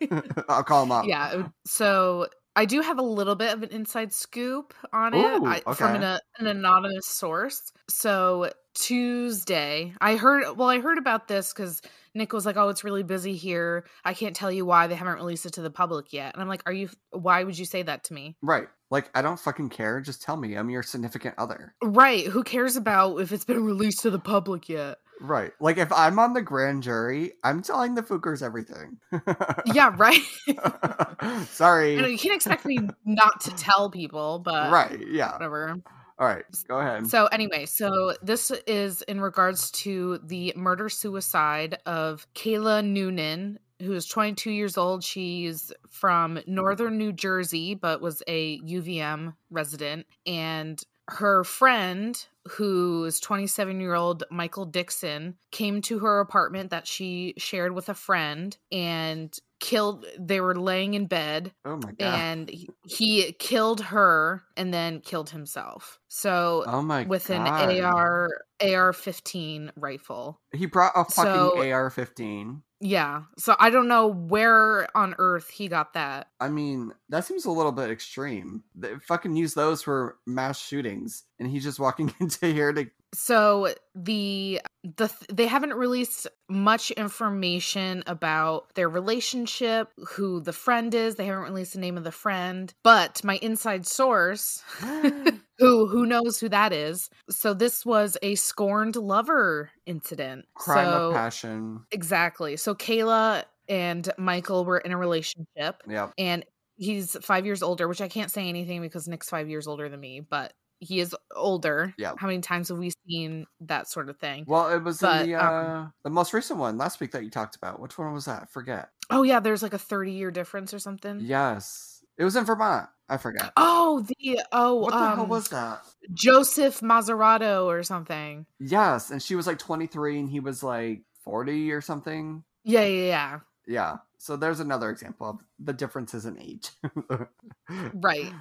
okay. 0.10 0.22
I'll 0.50 0.64
call 0.64 0.84
him 0.84 0.92
up. 0.92 1.06
yeah. 1.06 1.48
So 1.66 2.28
I 2.56 2.66
do 2.66 2.82
have 2.82 2.98
a 2.98 3.04
little 3.04 3.36
bit 3.36 3.54
of 3.54 3.64
an 3.64 3.70
inside 3.70 4.12
scoop 4.12 4.74
on 4.92 5.14
it 5.14 5.20
Ooh, 5.42 5.46
I, 5.46 5.60
from 5.76 5.96
okay. 5.96 6.06
an, 6.06 6.20
an 6.40 6.48
anonymous 6.48 7.06
source. 7.06 7.72
So 7.90 8.52
Tuesday, 8.74 9.94
I 10.02 10.16
heard. 10.16 10.58
Well, 10.58 10.70
I 10.70 10.80
heard 10.80 10.98
about 10.98 11.28
this 11.28 11.54
because 11.54 11.82
Nick 12.18 12.34
was 12.34 12.46
like, 12.46 12.58
"Oh, 12.58 12.70
it's 12.70 12.84
really 12.84 13.04
busy 13.04 13.36
here. 13.36 13.86
I 14.04 14.14
can't 14.14 14.36
tell 14.36 14.52
you 14.52 14.66
why 14.66 14.88
they 14.88 14.96
haven't 14.96 15.16
released 15.16 15.46
it 15.46 15.54
to 15.54 15.62
the 15.62 15.70
public 15.70 16.12
yet." 16.12 16.34
And 16.34 16.42
I'm 16.42 16.50
like, 16.50 16.64
"Are 16.66 16.74
you? 16.74 16.90
Why 17.12 17.44
would 17.44 17.58
you 17.58 17.66
say 17.66 17.84
that 17.84 18.04
to 18.06 18.14
me?" 18.14 18.36
Right. 18.42 18.68
Like, 18.90 19.10
I 19.14 19.22
don't 19.22 19.40
fucking 19.40 19.70
care. 19.70 20.00
Just 20.00 20.22
tell 20.22 20.38
me. 20.38 20.56
I'm 20.56 20.70
your 20.70 20.84
significant 20.84 21.36
other. 21.38 21.76
Right? 21.84 22.26
Who 22.26 22.44
cares 22.44 22.76
about 22.76 23.18
if 23.18 23.32
it's 23.32 23.44
been 23.44 23.64
released 23.64 24.00
to 24.02 24.10
the 24.10 24.20
public 24.20 24.70
yet? 24.70 24.98
Right. 25.20 25.52
Like, 25.60 25.78
if 25.78 25.92
I'm 25.92 26.20
on 26.20 26.34
the 26.34 26.42
grand 26.42 26.84
jury, 26.84 27.34
I'm 27.44 27.62
telling 27.62 27.96
the 27.96 28.04
Fookers 28.04 28.42
everything. 28.42 29.00
yeah, 29.74 29.94
right. 29.98 30.22
Sorry. 31.48 31.96
You 31.96 32.18
can't 32.18 32.36
expect 32.36 32.66
me 32.66 32.80
not 33.04 33.42
to 33.42 33.52
tell 33.52 33.90
people, 33.90 34.40
but 34.40 34.72
right. 34.72 35.06
Yeah. 35.10 35.34
whatever. 35.34 35.82
All 36.20 36.28
right. 36.28 36.46
Go 36.68 36.80
ahead. 36.80 37.08
So 37.08 37.28
anyway, 37.28 37.66
so 37.66 38.16
this 38.24 38.52
is 38.66 39.04
in 39.04 39.22
regards 39.22 39.70
to 39.72 40.20
the 40.24 40.54
murder 40.56 40.90
suicide 40.90 41.78
of 41.86 42.26
Kayla 42.34 42.84
Noonan, 42.84 43.60
who 43.82 43.94
is 43.94 44.08
22 44.08 44.50
years 44.50 44.78
old. 44.78 45.04
She's 45.04 45.72
from 45.90 46.40
northern 46.48 46.98
New 46.98 47.14
Jersey, 47.14 47.76
but 47.76 48.02
was 48.02 48.24
a 48.28 48.60
UVM 48.62 49.36
resident. 49.52 50.08
And 50.26 50.82
her 51.10 51.44
friend, 51.44 52.26
who 52.50 53.06
is 53.06 53.20
27 53.20 53.80
year 53.80 53.94
old 53.94 54.24
Mikal 54.32 54.72
Dixon, 54.72 55.36
came 55.52 55.82
to 55.84 56.00
her 56.00 56.20
apartment 56.20 56.72
that 56.72 56.88
she 56.88 57.36
shared 57.38 57.74
with 57.74 57.90
a 57.90 57.94
friend 57.94 58.58
and 58.72 59.38
killed 59.60 60.06
they 60.20 60.40
were 60.40 60.56
laying 60.56 60.94
in 60.94 61.06
bed 61.08 61.52
Oh 61.66 61.76
my 61.78 61.92
god. 61.92 62.02
and 62.02 62.50
he, 62.50 62.70
he 62.88 63.32
killed 63.34 63.82
her 63.82 64.44
and 64.56 64.74
then 64.74 65.00
killed 65.02 65.30
himself 65.32 66.00
so 66.08 66.64
oh 66.68 66.82
my 66.82 67.04
with 67.06 67.30
an 67.30 67.42
ar 67.48 68.30
ar-15 68.62 69.72
rifle 69.76 70.40
He 70.54 70.66
brought 70.66 70.94
a 70.96 71.04
fucking 71.06 71.32
So- 71.32 71.62
AR-15. 71.72 72.62
yeah 72.80 73.24
so 73.38 73.56
i 73.60 73.70
don't 73.70 73.88
know 73.88 74.08
where 74.08 74.88
on 74.96 75.16
earth 75.18 75.50
he 75.50 75.68
got 75.68 75.94
that 75.94 76.28
I 76.40 76.50
mean, 76.50 76.94
that 77.10 77.26
seems 77.26 77.46
a 77.46 77.52
little 77.52 77.72
bit 77.72 77.90
extreme. 77.90 78.64
They 78.76 78.94
fucking 79.08 79.36
use 79.36 79.56
those 79.56 79.82
for 79.82 80.18
mass 80.28 80.60
shootings, 80.60 81.24
and 81.40 81.50
he's 81.50 81.64
just 81.64 81.80
walking 81.80 82.14
into 82.20 82.46
here 82.54 82.72
to. 82.74 82.88
So 83.14 83.74
the 83.96 84.62
the 84.84 85.12
they 85.32 85.48
haven't 85.48 85.74
released 85.74 86.28
much 86.50 86.92
information 86.92 88.04
about 88.06 88.74
their 88.76 88.90
relationship 88.90 89.90
who 90.10 90.42
the 90.42 90.54
friend 90.54 90.94
is. 90.94 91.16
They 91.16 91.26
haven't 91.26 91.44
released 91.46 91.74
the 91.74 91.80
name 91.80 91.98
of 91.98 92.04
the 92.04 92.12
friend. 92.12 92.74
But 92.84 93.24
my 93.24 93.38
inside 93.38 93.88
source 93.88 94.62
ah. 94.82 95.02
who 95.58 95.88
who 95.88 96.06
knows 96.06 96.40
who 96.40 96.50
that 96.50 96.74
is. 96.74 97.10
So 97.30 97.54
this 97.54 97.86
was 97.86 98.18
a 98.22 98.36
scorned 98.36 98.96
lover 98.98 99.72
incident. 99.86 100.46
Crime 100.56 100.86
so 100.86 101.08
of 101.10 101.14
passion. 101.14 101.86
exactly. 101.92 102.58
So 102.58 102.76
kayla 102.76 103.46
and 103.70 104.10
mikal 104.20 104.66
were 104.66 104.78
in 104.78 104.92
a 104.92 104.98
relationship 104.98 105.84
Yeah. 105.88 106.10
and 106.18 106.46
he's 106.78 107.18
five 107.22 107.46
years 107.46 107.62
older 107.64 107.86
which 107.88 108.00
i 108.00 108.08
can't 108.08 108.32
say 108.32 108.48
anything 108.48 108.82
because 108.82 109.08
nick's 109.10 109.30
five 109.30 109.50
years 109.50 109.68
older 109.68 109.90
than 109.90 110.00
me 110.00 110.22
but 110.22 110.54
he 110.80 111.00
is 111.00 111.16
older 111.36 111.94
Yeah. 111.98 112.14
how 112.18 112.28
many 112.28 112.42
times 112.42 112.70
have 112.70 112.78
we 112.78 112.92
seen 113.08 113.46
that 113.62 113.88
sort 113.88 114.10
of 114.10 114.18
thing 114.18 114.46
Well, 114.48 114.70
it 114.74 114.84
was 114.84 115.00
But, 115.00 115.26
the 115.26 115.36
uh, 115.36 115.52
um, 115.52 115.94
the 116.04 116.10
most 116.10 116.34
recent 116.34 116.60
one 116.60 116.78
last 116.78 117.00
week 117.00 117.12
that 117.12 117.24
you 117.24 117.30
talked 117.30 117.56
about. 117.56 117.80
Which 117.80 117.98
one 117.98 118.14
was 118.14 118.26
that? 118.26 118.50
Forget. 118.52 118.90
oh 119.10 119.24
yeah 119.24 119.40
there's 119.40 119.64
like 119.64 119.74
a 119.74 119.80
30 119.80 120.12
year 120.12 120.32
difference 120.32 120.74
or 120.74 120.80
something 120.80 121.20
Yes, 121.22 122.04
it 122.18 122.24
was 122.24 122.36
in 122.36 122.46
Vermont. 122.46 122.90
I 123.10 123.18
forget. 123.18 123.52
oh 123.58 124.06
the 124.08 124.42
oh 124.52 124.76
What 124.76 124.92
the 124.92 124.98
um, 124.98 125.16
hell 125.16 125.26
was 125.28 125.48
that? 125.50 125.82
joseph 126.14 126.82
mazarato 126.82 127.66
or 127.66 127.84
something 127.84 128.46
Yes, 128.60 129.12
and 129.12 129.22
she 129.24 129.36
was 129.36 129.48
like 129.48 129.60
23 129.60 130.20
and 130.20 130.30
he 130.30 130.40
was 130.40 130.62
like 130.64 131.04
40 131.24 131.72
or 131.72 131.82
something. 131.82 132.44
yeah 132.64 132.82
yeah 132.86 133.06
yeah 133.06 133.40
Yeah. 133.66 133.98
So 134.20 134.36
there's 134.36 134.60
another 134.60 134.90
example 134.90 135.30
of 135.30 135.40
the 135.60 135.74
differences 135.74 136.26
in 136.26 136.40
age. 136.40 136.70
Right. 137.94 138.32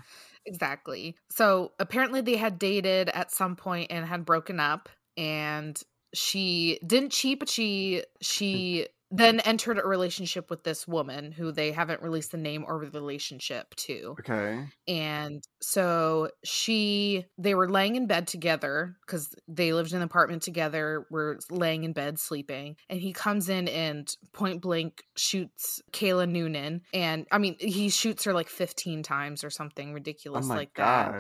Exactly. 0.47 1.17
So 1.31 1.73
apparently 1.79 2.21
they 2.21 2.37
had 2.37 2.59
dated 2.59 3.09
at 3.11 3.33
some 3.33 3.57
point 3.57 3.91
and 3.91 4.07
had 4.07 4.25
broken 4.25 4.61
up 4.61 4.89
and 5.17 5.81
she 6.15 6.79
didn't 6.87 7.11
cheat 7.13 7.39
but 7.39 7.49
she 7.49 8.03
mm. 8.03 8.05
she 8.21 8.87
then 9.11 9.41
entered 9.41 9.79
a 9.79 9.87
relationship 9.87 10.51
with 10.51 10.65
this 10.65 10.87
woman 10.89 11.31
who 11.31 11.53
they 11.53 11.71
haven't 11.71 12.03
released 12.03 12.33
the 12.33 12.37
name 12.37 12.65
or 12.67 12.85
the 12.85 12.91
relationship 12.91 13.75
to. 13.77 14.17
Okay. 14.21 14.65
And 14.89 15.45
so 15.61 16.31
she 16.45 17.27
they 17.39 17.55
were 17.55 17.69
laying 17.69 17.97
in 17.97 18.07
bed 18.07 18.27
together 18.27 18.97
cuz 19.07 19.35
they 19.47 19.73
lived 19.73 19.93
in 19.93 19.99
an 19.99 20.03
apartment 20.03 20.43
together, 20.43 21.07
were 21.11 21.39
laying 21.51 21.85
in 21.85 21.93
bed 21.93 22.19
sleeping, 22.19 22.77
and 22.89 23.01
he 23.01 23.13
comes 23.13 23.49
in 23.49 23.69
and 23.69 24.15
point 24.33 24.61
blank 24.61 25.05
shoots 25.17 25.81
Kayla 25.93 26.29
Noonan 26.29 26.83
and 26.93 27.27
I 27.31 27.39
mean 27.39 27.57
he 27.61 27.89
shoots 27.91 28.25
her 28.25 28.33
like 28.33 28.49
15 28.49 29.03
times 29.03 29.45
or 29.45 29.51
something 29.51 29.91
Oh 29.91 29.95
ridiculous 29.95 30.47
my 30.47 30.57
like 30.57 30.75
that. 30.75 31.15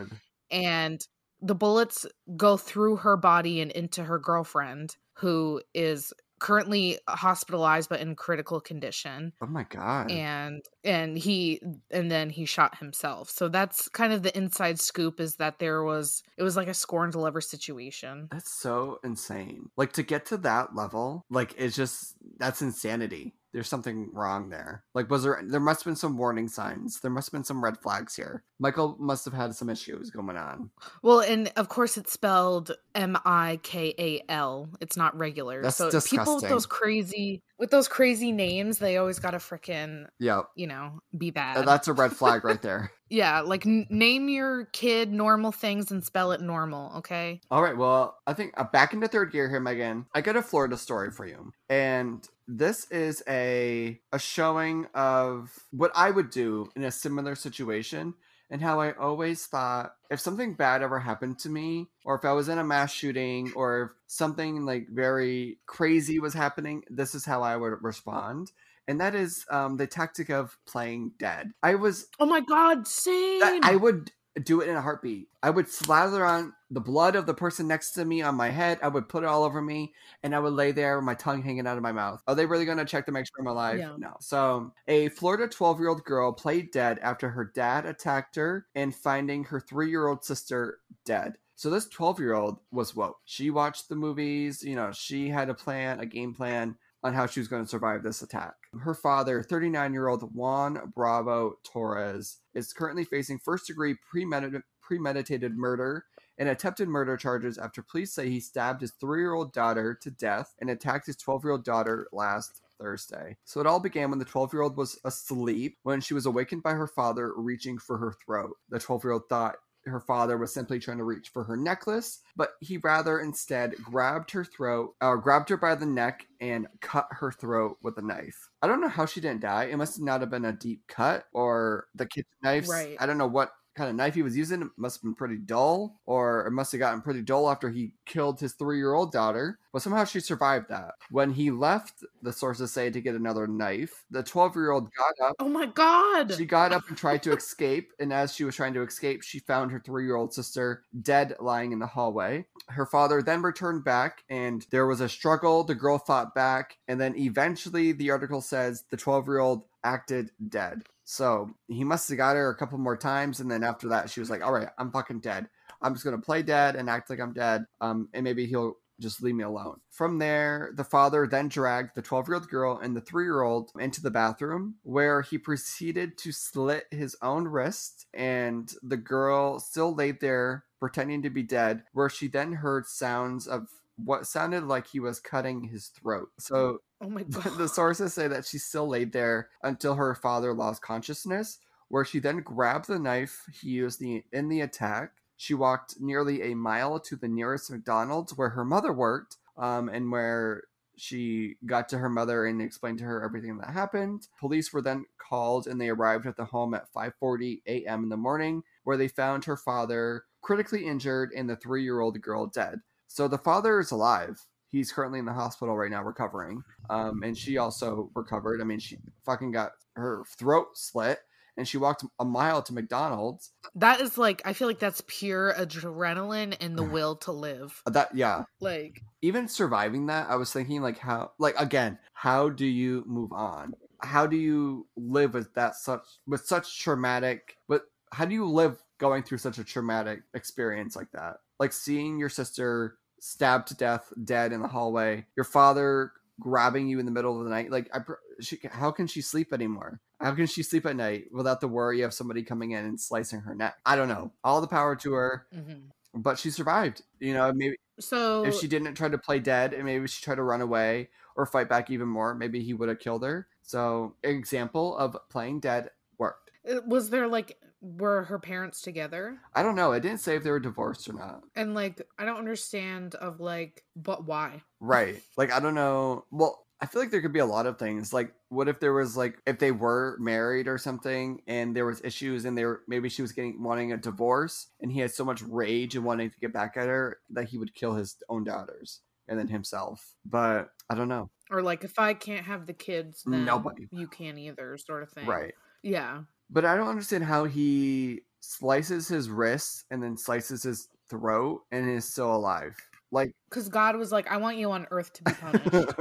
And 0.50 1.00
the 1.40 1.54
bullets 1.54 2.06
go 2.36 2.56
through 2.56 2.96
her 2.96 3.16
body 3.16 3.60
and 3.60 3.70
into 3.70 4.04
her 4.04 4.18
girlfriend 4.18 4.96
who 5.18 5.62
is 5.74 6.12
currently 6.38 6.98
hospitalized 7.08 7.88
but 7.88 8.00
in 8.00 8.14
critical 8.14 8.60
condition 8.60 9.32
Oh 9.40 9.46
my 9.46 9.64
god. 9.64 10.10
and 10.10 10.62
and 10.84 11.16
he 11.16 11.60
and 11.90 12.10
then 12.10 12.30
he 12.30 12.44
shot 12.44 12.78
himself 12.78 13.30
so 13.30 13.48
that's 13.48 13.88
kind 13.88 14.12
of 14.12 14.22
the 14.22 14.36
inside 14.36 14.78
scoop 14.80 15.20
is 15.20 15.36
that 15.36 15.58
there 15.58 15.82
was 15.82 16.22
it 16.36 16.42
was 16.42 16.56
like 16.56 16.68
a 16.68 16.74
scorned 16.74 17.14
lover 17.14 17.40
situation 17.40 18.28
That's 18.30 18.50
so 18.52 18.98
insane. 19.04 19.70
Like 19.76 19.92
to 19.94 20.02
get 20.02 20.26
to 20.26 20.36
that 20.38 20.74
level, 20.74 21.24
like 21.30 21.54
it's 21.56 21.76
just 21.76 22.14
that's 22.38 22.62
insanity. 22.62 23.34
There's 23.52 23.68
something 23.68 24.10
wrong 24.12 24.50
there. 24.50 24.84
Like 24.94 25.08
was 25.10 25.22
there 25.22 25.40
there 25.44 25.60
must 25.60 25.80
have 25.80 25.86
been 25.86 25.96
some 25.96 26.18
warning 26.18 26.48
signs. 26.48 27.00
There 27.00 27.10
must 27.10 27.28
have 27.28 27.32
been 27.32 27.44
some 27.44 27.62
red 27.64 27.78
flags 27.78 28.14
here. 28.14 28.42
Mikal 28.62 28.98
must 28.98 29.24
have 29.24 29.34
had 29.34 29.54
some 29.54 29.68
issues 29.70 30.10
going 30.10 30.36
on. 30.36 30.70
well 31.02 31.20
and 31.20 31.50
of 31.56 31.68
course 31.68 31.96
it's 31.96 32.12
spelled 32.12 32.72
m-i-k-a-l 32.94 34.68
it's 34.80 34.96
not 34.96 35.16
regular 35.18 35.62
That's 35.62 35.76
so 35.76 35.90
people 36.00 36.36
with 36.36 36.48
those 36.48 36.66
crazy 36.66 37.42
with 37.58 37.70
those 37.70 37.88
crazy 37.88 38.32
names 38.32 38.78
they 38.78 38.96
always 38.96 39.18
gotta 39.18 39.38
frickin' 39.38 40.06
Yeah. 40.18 40.42
you 40.56 40.66
know 40.66 41.00
be 41.16 41.30
bad 41.30 41.66
That's 41.66 41.88
a 41.88 41.92
red 41.92 42.12
flag 42.12 42.44
right 42.44 42.60
there. 42.60 42.90
yeah 43.10 43.40
like 43.40 43.66
n- 43.66 43.86
name 43.90 44.28
your 44.28 44.66
kid 44.72 45.12
normal 45.12 45.52
things 45.52 45.90
and 45.90 46.04
spell 46.04 46.32
it 46.32 46.40
normal 46.40 46.96
okay 46.98 47.40
All 47.50 47.62
right, 47.62 47.76
well, 47.76 48.16
I 48.26 48.32
think 48.32 48.54
uh, 48.56 48.64
back 48.64 48.92
into 48.92 49.08
third 49.08 49.32
gear 49.32 49.48
here, 49.48 49.60
Megan. 49.60 50.06
I 50.14 50.20
got 50.20 50.36
a 50.36 50.42
Florida 50.42 50.76
story 50.76 51.10
for 51.10 51.26
you, 51.26 51.52
and 51.68 52.26
this 52.48 52.90
is 52.90 53.22
a 53.28 54.00
a 54.12 54.18
showing 54.18 54.86
of 54.94 55.50
what 55.70 55.92
I 55.94 56.10
would 56.10 56.30
do 56.30 56.70
in 56.76 56.84
a 56.84 56.90
similar 56.90 57.34
situation, 57.34 58.14
and 58.50 58.62
how 58.62 58.80
I 58.80 58.92
always 58.92 59.46
thought 59.46 59.94
if 60.10 60.20
something 60.20 60.54
bad 60.54 60.82
ever 60.82 61.00
happened 61.00 61.38
to 61.40 61.48
me, 61.48 61.88
or 62.04 62.14
if 62.14 62.24
I 62.24 62.32
was 62.32 62.48
in 62.48 62.58
a 62.58 62.64
mass 62.64 62.92
shooting, 62.92 63.52
or 63.56 63.82
if 63.82 63.90
something 64.06 64.64
like 64.64 64.88
very 64.88 65.58
crazy 65.66 66.18
was 66.18 66.34
happening, 66.34 66.84
this 66.88 67.14
is 67.14 67.24
how 67.24 67.42
I 67.42 67.56
would 67.56 67.82
respond. 67.82 68.52
And 68.88 69.00
that 69.00 69.16
is 69.16 69.44
um, 69.50 69.76
the 69.76 69.88
tactic 69.88 70.30
of 70.30 70.56
playing 70.66 71.12
dead. 71.18 71.52
I 71.62 71.74
was 71.74 72.06
oh 72.20 72.26
my 72.26 72.40
god 72.40 72.86
same 72.86 73.60
I 73.62 73.74
would 73.74 74.12
do 74.44 74.60
it 74.60 74.68
in 74.68 74.76
a 74.76 74.80
heartbeat. 74.80 75.28
I 75.42 75.50
would 75.50 75.68
slather 75.68 76.24
on 76.24 76.52
the 76.70 76.80
blood 76.80 77.16
of 77.16 77.26
the 77.26 77.34
person 77.34 77.66
next 77.66 77.92
to 77.92 78.04
me 78.04 78.22
on 78.22 78.34
my 78.34 78.50
head. 78.50 78.78
I 78.82 78.88
would 78.88 79.08
put 79.08 79.22
it 79.22 79.26
all 79.26 79.44
over 79.44 79.62
me, 79.62 79.94
and 80.22 80.34
I 80.34 80.40
would 80.40 80.52
lay 80.52 80.72
there 80.72 80.96
with 80.96 81.04
my 81.04 81.14
tongue 81.14 81.42
hanging 81.42 81.66
out 81.66 81.76
of 81.76 81.82
my 81.82 81.92
mouth. 81.92 82.22
Are 82.26 82.34
they 82.34 82.46
really 82.46 82.64
going 82.64 82.78
to 82.78 82.84
check 82.84 83.06
to 83.06 83.12
make 83.12 83.26
sure 83.26 83.40
I'm 83.40 83.46
alive? 83.46 83.78
Yeah. 83.78 83.94
No. 83.96 84.16
So, 84.20 84.72
a 84.88 85.08
Florida 85.10 85.48
12 85.48 85.80
year 85.80 85.88
old 85.88 86.04
girl 86.04 86.32
played 86.32 86.70
dead 86.70 86.98
after 87.00 87.28
her 87.30 87.50
dad 87.54 87.86
attacked 87.86 88.36
her 88.36 88.66
and 88.74 88.94
finding 88.94 89.44
her 89.44 89.60
three 89.60 89.90
year 89.90 90.08
old 90.08 90.24
sister 90.24 90.78
dead. 91.04 91.36
So 91.56 91.70
this 91.70 91.88
12 91.88 92.20
year 92.20 92.34
old 92.34 92.58
was 92.70 92.94
woke. 92.94 93.16
She 93.24 93.48
watched 93.50 93.88
the 93.88 93.96
movies, 93.96 94.62
you 94.62 94.76
know, 94.76 94.92
she 94.92 95.30
had 95.30 95.48
a 95.48 95.54
plan, 95.54 96.00
a 96.00 96.06
game 96.06 96.34
plan 96.34 96.76
on 97.02 97.14
how 97.14 97.26
she 97.26 97.40
was 97.40 97.48
going 97.48 97.62
to 97.62 97.68
survive 97.68 98.02
this 98.02 98.20
attack. 98.20 98.54
Her 98.78 98.94
father, 98.94 99.42
39 99.42 99.92
year 99.92 100.08
old 100.08 100.34
Juan 100.34 100.92
Bravo 100.94 101.58
Torres, 101.64 102.38
is 102.56 102.72
currently 102.72 103.04
facing 103.04 103.38
first 103.38 103.66
degree 103.66 103.96
premeditated, 104.10 104.62
premeditated 104.80 105.56
murder 105.56 106.04
and 106.38 106.48
attempted 106.48 106.88
murder 106.88 107.16
charges 107.16 107.58
after 107.58 107.82
police 107.82 108.12
say 108.12 108.28
he 108.28 108.40
stabbed 108.40 108.80
his 108.80 108.92
three 108.92 109.20
year 109.20 109.34
old 109.34 109.52
daughter 109.52 109.98
to 110.02 110.10
death 110.10 110.54
and 110.60 110.70
attacked 110.70 111.06
his 111.06 111.16
12 111.16 111.44
year 111.44 111.52
old 111.52 111.64
daughter 111.64 112.08
last 112.12 112.62
Thursday. 112.78 113.36
So 113.44 113.60
it 113.60 113.66
all 113.66 113.80
began 113.80 114.10
when 114.10 114.18
the 114.18 114.24
12 114.24 114.52
year 114.52 114.62
old 114.62 114.76
was 114.76 114.98
asleep 115.04 115.78
when 115.82 116.00
she 116.00 116.14
was 116.14 116.26
awakened 116.26 116.62
by 116.62 116.72
her 116.72 116.86
father 116.86 117.32
reaching 117.36 117.78
for 117.78 117.98
her 117.98 118.14
throat. 118.24 118.56
The 118.68 118.78
12 118.78 119.04
year 119.04 119.12
old 119.12 119.28
thought 119.28 119.56
her 119.86 120.00
father 120.00 120.36
was 120.36 120.52
simply 120.52 120.78
trying 120.78 120.98
to 120.98 121.04
reach 121.04 121.28
for 121.30 121.44
her 121.44 121.56
necklace, 121.56 122.20
but 122.36 122.50
he 122.60 122.78
rather 122.78 123.20
instead 123.20 123.74
grabbed 123.76 124.30
her 124.32 124.44
throat, 124.44 124.94
or 125.00 125.16
grabbed 125.16 125.48
her 125.48 125.56
by 125.56 125.74
the 125.74 125.86
neck 125.86 126.26
and 126.40 126.66
cut 126.80 127.06
her 127.10 127.32
throat 127.32 127.78
with 127.82 127.96
a 127.98 128.02
knife. 128.02 128.48
I 128.62 128.66
don't 128.66 128.80
know 128.80 128.88
how 128.88 129.06
she 129.06 129.20
didn't 129.20 129.42
die. 129.42 129.64
It 129.64 129.76
must 129.76 130.00
not 130.00 130.20
have 130.20 130.30
been 130.30 130.44
a 130.44 130.52
deep 130.52 130.82
cut 130.88 131.26
or 131.32 131.86
the 131.94 132.06
kitchen 132.06 132.26
knives. 132.42 132.68
Right. 132.68 132.96
I 132.98 133.06
don't 133.06 133.18
know 133.18 133.26
what 133.26 133.52
kind 133.76 133.90
of 133.90 133.96
knife 133.96 134.14
he 134.14 134.22
was 134.22 134.36
using. 134.36 134.62
It 134.62 134.68
must 134.76 134.96
have 134.96 135.02
been 135.02 135.14
pretty 135.14 135.36
dull, 135.36 136.00
or 136.06 136.46
it 136.46 136.50
must 136.50 136.72
have 136.72 136.78
gotten 136.78 137.02
pretty 137.02 137.22
dull 137.22 137.50
after 137.50 137.68
he 137.68 137.92
killed 138.06 138.40
his 138.40 138.54
three 138.54 138.78
year 138.78 138.94
old 138.94 139.12
daughter. 139.12 139.58
But 139.72 139.82
somehow 139.82 140.04
she 140.04 140.20
survived 140.20 140.68
that. 140.70 140.94
When 141.10 141.30
he 141.30 141.50
left, 141.50 142.02
the 142.22 142.32
sources 142.32 142.72
say 142.72 142.90
to 142.90 143.00
get 143.00 143.14
another 143.14 143.46
knife, 143.46 144.04
the 144.10 144.22
12 144.22 144.56
year 144.56 144.70
old 144.70 144.88
got 144.94 145.28
up 145.28 145.36
oh 145.38 145.48
my 145.48 145.66
god 145.66 146.34
she 146.34 146.46
got 146.46 146.72
up 146.72 146.88
and 146.88 146.96
tried 146.96 147.22
to 147.24 147.32
escape, 147.32 147.92
and 148.00 148.12
as 148.12 148.34
she 148.34 148.44
was 148.44 148.56
trying 148.56 148.74
to 148.74 148.82
escape, 148.82 149.22
she 149.22 149.38
found 149.40 149.70
her 149.70 149.80
three 149.80 150.04
year 150.04 150.16
old 150.16 150.32
sister 150.32 150.82
dead 151.02 151.34
lying 151.40 151.72
in 151.72 151.78
the 151.78 151.86
hallway. 151.86 152.46
Her 152.68 152.86
father 152.86 153.22
then 153.22 153.42
returned 153.42 153.84
back, 153.84 154.24
and 154.30 154.66
there 154.70 154.86
was 154.86 155.00
a 155.00 155.08
struggle. 155.08 155.64
The 155.64 155.74
girl 155.74 155.98
fought 155.98 156.34
back, 156.34 156.78
and 156.88 157.00
then 157.00 157.16
eventually, 157.16 157.92
the 157.92 158.10
article 158.10 158.40
says 158.40 158.84
the 158.90 158.96
12 158.96 159.26
year 159.28 159.38
old 159.38 159.64
acted 159.84 160.30
dead. 160.48 160.82
So 161.06 161.50
he 161.68 161.84
must 161.84 162.08
have 162.08 162.18
got 162.18 162.34
her 162.34 162.50
a 162.50 162.56
couple 162.56 162.78
more 162.78 162.96
times, 162.96 163.38
and 163.38 163.48
then 163.48 163.62
after 163.62 163.88
that, 163.88 164.10
she 164.10 164.18
was 164.18 164.28
like, 164.28 164.44
All 164.44 164.52
right, 164.52 164.68
I'm 164.76 164.90
fucking 164.90 165.20
dead. 165.20 165.48
I'm 165.80 165.94
just 165.94 166.04
gonna 166.04 166.18
play 166.18 166.42
dead 166.42 166.74
and 166.74 166.90
act 166.90 167.08
like 167.08 167.20
I'm 167.20 167.32
dead. 167.32 167.64
Um, 167.80 168.08
and 168.12 168.24
maybe 168.24 168.46
he'll 168.46 168.76
just 169.00 169.22
leave 169.22 169.36
me 169.36 169.44
alone. 169.44 169.78
From 169.90 170.18
there, 170.18 170.72
the 170.74 170.82
father 170.82 171.26
then 171.26 171.48
dragged 171.48 171.90
the 171.94 172.02
12 172.02 172.28
year 172.28 172.34
old 172.34 172.48
girl 172.48 172.78
and 172.82 172.96
the 172.96 173.00
three 173.00 173.24
year 173.24 173.42
old 173.42 173.70
into 173.78 174.02
the 174.02 174.10
bathroom 174.10 174.76
where 174.82 175.22
he 175.22 175.38
proceeded 175.38 176.18
to 176.18 176.32
slit 176.32 176.86
his 176.90 177.16
own 177.22 177.46
wrist, 177.46 178.06
and 178.12 178.72
the 178.82 178.96
girl 178.96 179.60
still 179.60 179.94
laid 179.94 180.20
there 180.20 180.64
pretending 180.80 181.22
to 181.22 181.30
be 181.30 181.44
dead, 181.44 181.84
where 181.92 182.10
she 182.10 182.26
then 182.26 182.52
heard 182.54 182.86
sounds 182.86 183.46
of 183.46 183.68
what 183.96 184.26
sounded 184.26 184.64
like 184.64 184.88
he 184.88 184.98
was 184.98 185.20
cutting 185.20 185.64
his 185.64 185.86
throat. 185.86 186.30
So 186.38 186.80
Oh 187.00 187.08
my 187.08 187.22
god. 187.30 187.58
the 187.58 187.68
sources 187.68 188.14
say 188.14 188.28
that 188.28 188.46
she 188.46 188.58
still 188.58 188.88
laid 188.88 189.12
there 189.12 189.48
until 189.62 189.94
her 189.94 190.14
father 190.14 190.52
lost 190.52 190.82
consciousness, 190.82 191.58
where 191.88 192.04
she 192.04 192.18
then 192.18 192.38
grabbed 192.38 192.88
the 192.88 192.98
knife 192.98 193.44
he 193.60 193.70
used 193.70 194.00
the, 194.00 194.24
in 194.32 194.48
the 194.48 194.60
attack. 194.60 195.12
She 195.36 195.54
walked 195.54 196.00
nearly 196.00 196.42
a 196.42 196.54
mile 196.54 196.98
to 197.00 197.16
the 197.16 197.28
nearest 197.28 197.70
McDonald's 197.70 198.36
where 198.36 198.50
her 198.50 198.64
mother 198.64 198.92
worked, 198.92 199.36
um, 199.56 199.88
and 199.88 200.10
where 200.10 200.64
she 200.96 201.56
got 201.66 201.90
to 201.90 201.98
her 201.98 202.08
mother 202.08 202.46
and 202.46 202.62
explained 202.62 202.98
to 202.98 203.04
her 203.04 203.22
everything 203.22 203.58
that 203.58 203.70
happened. 203.70 204.28
Police 204.40 204.72
were 204.72 204.80
then 204.80 205.04
called 205.18 205.66
and 205.66 205.78
they 205.78 205.90
arrived 205.90 206.26
at 206.26 206.36
the 206.36 206.46
home 206.46 206.72
at 206.72 206.90
5:40 206.92 207.60
a.m. 207.66 208.04
in 208.04 208.08
the 208.08 208.16
morning, 208.16 208.62
where 208.84 208.96
they 208.96 209.08
found 209.08 209.44
her 209.44 209.56
father 209.56 210.24
critically 210.40 210.86
injured 210.86 211.32
and 211.36 211.50
the 211.50 211.56
three-year-old 211.56 212.20
girl 212.22 212.46
dead. 212.46 212.80
So 213.08 213.28
the 213.28 213.38
father 213.38 213.78
is 213.78 213.90
alive. 213.90 214.46
He's 214.70 214.92
currently 214.92 215.18
in 215.18 215.24
the 215.24 215.32
hospital 215.32 215.76
right 215.76 215.90
now 215.90 216.02
recovering. 216.02 216.62
Um, 216.90 217.22
and 217.22 217.36
she 217.36 217.58
also 217.58 218.10
recovered. 218.14 218.60
I 218.60 218.64
mean, 218.64 218.78
she 218.78 218.98
fucking 219.24 219.52
got 219.52 219.72
her 219.94 220.24
throat 220.38 220.68
slit 220.74 221.20
and 221.56 221.66
she 221.66 221.78
walked 221.78 222.04
a 222.18 222.24
mile 222.24 222.62
to 222.62 222.74
McDonald's. 222.74 223.52
That 223.74 224.00
is 224.00 224.18
like 224.18 224.42
I 224.44 224.52
feel 224.52 224.68
like 224.68 224.78
that's 224.78 225.02
pure 225.06 225.54
adrenaline 225.56 226.56
and 226.60 226.76
the 226.76 226.82
will 226.82 227.16
to 227.16 227.32
live. 227.32 227.82
Uh, 227.86 227.90
That 227.90 228.14
yeah, 228.14 228.44
Like 228.60 229.02
even 229.22 229.48
surviving 229.48 230.06
that, 230.06 230.28
I 230.28 230.36
was 230.36 230.52
thinking 230.52 230.82
like 230.82 230.98
how 230.98 231.32
like 231.38 231.54
again, 231.58 231.98
how 232.12 232.48
do 232.48 232.66
you 232.66 233.04
move 233.06 233.32
on? 233.32 233.74
How 234.02 234.26
do 234.26 234.36
you 234.36 234.86
live 234.96 235.34
with 235.34 235.54
that 235.54 235.76
such 235.76 236.06
with 236.26 236.44
such 236.46 236.80
traumatic 236.80 237.56
but 237.68 237.82
how 238.12 238.24
do 238.24 238.34
you 238.34 238.46
live 238.46 238.82
going 238.98 239.22
through 239.22 239.38
such 239.38 239.58
a 239.58 239.64
traumatic 239.64 240.20
experience 240.34 240.94
like 240.94 241.10
that? 241.12 241.38
Like 241.58 241.72
seeing 241.72 242.18
your 242.18 242.28
sister 242.28 242.98
stabbed 243.26 243.68
to 243.68 243.74
death 243.74 244.12
dead 244.24 244.52
in 244.52 244.62
the 244.62 244.68
hallway, 244.68 245.26
your 245.36 245.44
father 245.44 246.12
grabbing 246.38 246.86
you 246.86 246.98
in 246.98 247.06
the 247.06 247.12
middle 247.12 247.38
of 247.38 247.44
the 247.44 247.50
night. 247.50 247.70
Like 247.70 247.90
I 247.94 248.00
she 248.40 248.58
how 248.70 248.90
can 248.90 249.06
she 249.06 249.20
sleep 249.20 249.52
anymore? 249.52 250.00
How 250.20 250.32
can 250.34 250.46
she 250.46 250.62
sleep 250.62 250.86
at 250.86 250.96
night 250.96 251.26
without 251.32 251.60
the 251.60 251.68
worry 251.68 252.02
of 252.02 252.14
somebody 252.14 252.42
coming 252.42 252.70
in 252.70 252.84
and 252.84 253.00
slicing 253.00 253.40
her 253.40 253.54
neck? 253.54 253.76
I 253.84 253.96
don't 253.96 254.08
know. 254.08 254.32
All 254.44 254.60
the 254.60 254.66
power 254.66 254.96
to 254.96 255.12
her, 255.12 255.46
mhm. 255.54 255.82
but 256.14 256.38
she 256.38 256.50
survived. 256.50 257.02
You 257.18 257.34
know, 257.34 257.52
maybe 257.52 257.76
so 257.98 258.44
if 258.44 258.54
she 258.54 258.68
didn't 258.68 258.94
try 258.94 259.08
to 259.08 259.18
play 259.18 259.40
dead 259.40 259.74
and 259.74 259.84
maybe 259.84 260.06
she 260.06 260.22
tried 260.22 260.36
to 260.36 260.42
run 260.42 260.60
away 260.60 261.08
or 261.34 261.46
fight 261.46 261.68
back 261.68 261.90
even 261.90 262.08
more, 262.08 262.34
maybe 262.34 262.62
he 262.62 262.74
would 262.74 262.88
have 262.88 262.98
killed 262.98 263.24
her. 263.24 263.48
So, 263.62 264.14
example 264.22 264.96
of 264.96 265.16
playing 265.28 265.60
dead 265.60 265.90
worked. 266.18 266.50
uh, 266.70 266.80
was 266.86 267.10
there 267.10 267.26
like 267.26 267.58
were 267.98 268.24
her 268.24 268.38
parents 268.38 268.80
together? 268.82 269.38
I 269.54 269.62
don't 269.62 269.76
know. 269.76 269.92
It 269.92 270.00
didn't 270.00 270.20
say 270.20 270.36
if 270.36 270.42
they 270.42 270.50
were 270.50 270.60
divorced 270.60 271.08
or 271.08 271.12
not. 271.12 271.42
And 271.54 271.74
like 271.74 272.02
I 272.18 272.24
don't 272.24 272.38
understand 272.38 273.14
of 273.14 273.40
like 273.40 273.84
but 273.94 274.26
why? 274.26 274.62
Right. 274.80 275.22
Like, 275.36 275.52
I 275.52 275.60
don't 275.60 275.74
know. 275.74 276.24
Well, 276.30 276.66
I 276.80 276.86
feel 276.86 277.00
like 277.00 277.10
there 277.10 277.22
could 277.22 277.32
be 277.32 277.38
a 277.38 277.46
lot 277.46 277.64
of 277.66 277.78
things. 277.78 278.12
Like, 278.12 278.34
what 278.50 278.68
if 278.68 278.80
there 278.80 278.92
was 278.92 279.16
like 279.16 279.38
if 279.46 279.58
they 279.58 279.72
were 279.72 280.16
married 280.20 280.68
or 280.68 280.78
something 280.78 281.40
and 281.46 281.74
there 281.74 281.86
was 281.86 282.02
issues 282.04 282.44
and 282.44 282.56
there 282.56 282.80
maybe 282.86 283.08
she 283.08 283.22
was 283.22 283.32
getting 283.32 283.62
wanting 283.62 283.92
a 283.92 283.96
divorce 283.96 284.68
and 284.80 284.92
he 284.92 285.00
had 285.00 285.10
so 285.10 285.24
much 285.24 285.42
rage 285.42 285.96
and 285.96 286.04
wanting 286.04 286.30
to 286.30 286.38
get 286.38 286.52
back 286.52 286.76
at 286.76 286.86
her 286.88 287.18
that 287.30 287.48
he 287.48 287.56
would 287.58 287.74
kill 287.74 287.94
his 287.94 288.16
own 288.28 288.44
daughters 288.44 289.00
and 289.28 289.38
then 289.38 289.48
himself. 289.48 290.14
But 290.24 290.68
I 290.90 290.94
don't 290.94 291.08
know. 291.08 291.30
Or 291.50 291.62
like 291.62 291.82
if 291.84 291.98
I 291.98 292.12
can't 292.14 292.44
have 292.46 292.66
the 292.66 292.72
kids, 292.72 293.22
then 293.24 293.44
Nobody. 293.44 293.88
you 293.92 294.06
can't 294.08 294.38
either, 294.38 294.76
sort 294.76 295.02
of 295.02 295.10
thing. 295.10 295.26
Right. 295.26 295.54
Yeah. 295.82 296.22
But 296.50 296.64
I 296.64 296.76
don't 296.76 296.88
understand 296.88 297.24
how 297.24 297.44
he 297.44 298.22
slices 298.40 299.08
his 299.08 299.28
wrists 299.28 299.84
and 299.90 300.02
then 300.02 300.16
slices 300.16 300.62
his 300.62 300.88
throat 301.08 301.62
and 301.72 301.88
is 301.90 302.04
still 302.04 302.34
alive. 302.34 302.76
Like 303.12 303.32
Because 303.48 303.68
God 303.68 303.96
was 303.96 304.12
like, 304.12 304.30
I 304.30 304.36
want 304.36 304.56
you 304.56 304.70
on 304.72 304.86
earth 304.90 305.12
to 305.14 305.22
be 305.24 305.32
punished. 305.32 305.94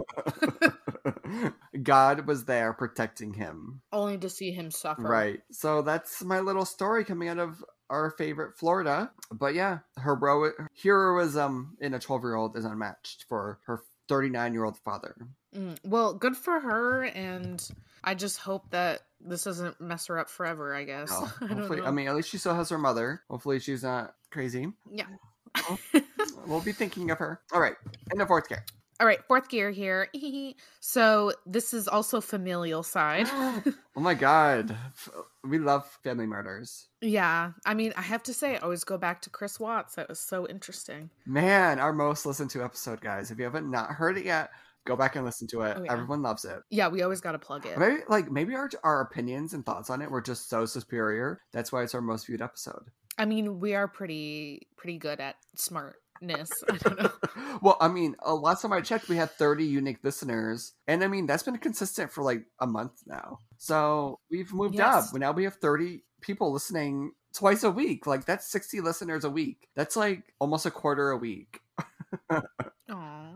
God 1.83 2.25
was 2.27 2.45
there 2.45 2.73
protecting 2.73 3.33
him. 3.33 3.81
only 3.91 4.17
to 4.17 4.29
see 4.29 4.51
him 4.51 4.71
suffer. 4.71 5.03
Right. 5.03 5.41
So 5.51 5.81
that's 5.81 6.23
my 6.23 6.39
little 6.39 6.65
story 6.65 7.03
coming 7.03 7.29
out 7.29 7.39
of 7.39 7.63
our 7.89 8.11
favorite 8.11 8.57
Florida. 8.57 9.11
But 9.31 9.53
yeah, 9.53 9.79
heroic 10.03 10.53
heroism 10.81 11.77
in 11.79 11.93
a 11.93 11.99
12 11.99 12.23
year 12.23 12.35
old 12.35 12.57
is 12.57 12.65
unmatched 12.65 13.25
for 13.29 13.59
her 13.65 13.81
39 14.07 14.53
year 14.53 14.63
old 14.63 14.77
father. 14.79 15.15
Mm, 15.55 15.77
well, 15.83 16.13
good 16.13 16.35
for 16.35 16.59
her, 16.59 17.05
and 17.05 17.65
I 18.03 18.13
just 18.13 18.39
hope 18.39 18.69
that 18.71 19.01
this 19.27 19.43
doesn't 19.43 19.79
mess 19.81 20.07
her 20.07 20.19
up 20.19 20.29
forever. 20.29 20.73
I 20.75 20.83
guess. 20.83 21.09
Oh, 21.11 21.33
I 21.41 21.47
don't 21.47 21.57
hopefully, 21.59 21.81
know. 21.81 21.87
I 21.87 21.91
mean, 21.91 22.07
at 22.07 22.15
least 22.15 22.29
she 22.29 22.37
still 22.37 22.55
has 22.55 22.69
her 22.69 22.77
mother. 22.77 23.21
Hopefully, 23.29 23.59
she's 23.59 23.83
not 23.83 24.15
crazy. 24.31 24.67
yeah. 24.91 25.05
We'll 26.47 26.61
be 26.65 26.71
thinking 26.73 27.11
of 27.11 27.17
her. 27.19 27.41
All 27.53 27.61
right. 27.61 27.75
And 28.11 28.19
the 28.19 28.25
fourth 28.25 28.49
gear. 28.49 28.65
All 28.99 29.07
right, 29.07 29.19
fourth 29.27 29.49
gear 29.49 29.71
here. 29.71 30.07
so 30.79 31.33
this 31.45 31.73
is 31.73 31.87
also 31.87 32.21
familial 32.21 32.81
side. 32.81 33.27
oh 33.29 33.63
my 33.95 34.13
god. 34.13 34.75
We 35.43 35.59
love 35.59 35.85
family 36.01 36.25
murders. 36.25 36.87
yeah, 37.01 37.51
I 37.65 37.73
mean, 37.73 37.93
I 37.97 38.01
have 38.01 38.23
to 38.23 38.33
say, 38.33 38.55
I 38.55 38.59
always 38.59 38.83
go 38.85 38.97
back 38.97 39.21
to 39.23 39.29
Chris 39.29 39.59
Watts. 39.59 39.95
That 39.95 40.07
was 40.07 40.19
so 40.19 40.47
interesting. 40.47 41.09
Man, 41.25 41.79
our 41.79 41.91
most 41.91 42.25
listened 42.25 42.51
to 42.51 42.63
episode, 42.63 43.01
guys. 43.01 43.31
If 43.31 43.37
you 43.37 43.43
haven't 43.43 43.69
not 43.69 43.91
heard 43.91 44.17
it 44.17 44.25
yet, 44.25 44.49
go 44.85 44.95
back 44.95 45.15
and 45.15 45.25
listen 45.25 45.47
to 45.49 45.61
it. 45.61 45.77
Oh, 45.79 45.83
yeah. 45.83 45.91
Everyone 45.91 46.21
loves 46.21 46.45
it. 46.45 46.59
Yeah, 46.69 46.87
we 46.87 47.01
always 47.01 47.21
got 47.21 47.33
to 47.33 47.39
plug 47.39 47.65
it. 47.65 47.77
Maybe 47.77 48.01
like 48.07 48.31
maybe 48.31 48.55
our 48.55 48.69
our 48.83 49.01
opinions 49.01 49.53
and 49.53 49.65
thoughts 49.65 49.89
on 49.89 50.01
it 50.01 50.09
were 50.11 50.21
just 50.21 50.49
so 50.49 50.65
superior. 50.65 51.41
That's 51.51 51.71
why 51.71 51.83
it's 51.83 51.95
our 51.95 52.01
most 52.01 52.27
viewed 52.27 52.41
episode. 52.41 52.89
I 53.17 53.25
mean, 53.25 53.59
we 53.59 53.75
are 53.75 53.87
pretty 53.87 54.67
pretty 54.77 54.97
good 54.97 55.19
at 55.19 55.35
smartness. 55.55 56.49
I 56.69 56.77
don't 56.77 56.99
know. 57.01 57.11
well, 57.61 57.77
I 57.81 57.87
mean, 57.87 58.15
uh, 58.25 58.35
last 58.35 58.61
time 58.61 58.73
I 58.73 58.81
checked, 58.81 59.09
we 59.09 59.15
had 59.17 59.31
30 59.31 59.65
unique 59.65 59.99
listeners, 60.03 60.73
and 60.87 61.03
I 61.03 61.07
mean 61.07 61.25
that's 61.25 61.43
been 61.43 61.57
consistent 61.57 62.11
for 62.11 62.23
like 62.23 62.43
a 62.59 62.67
month 62.67 63.01
now. 63.05 63.39
So 63.57 64.19
we've 64.29 64.53
moved 64.53 64.75
Yes. 64.75 65.09
up. 65.13 65.19
Now 65.19 65.31
we 65.31 65.43
have 65.45 65.55
30 65.55 66.03
people 66.21 66.51
listening 66.51 67.11
twice 67.33 67.63
a 67.63 67.71
week. 67.71 68.05
Like 68.07 68.25
that's 68.25 68.47
60 68.51 68.81
listeners 68.81 69.23
a 69.23 69.29
week. 69.29 69.67
That's 69.75 69.95
like 69.95 70.23
almost 70.39 70.65
a 70.65 70.71
quarter 70.71 71.11
a 71.11 71.17
week. 71.17 71.59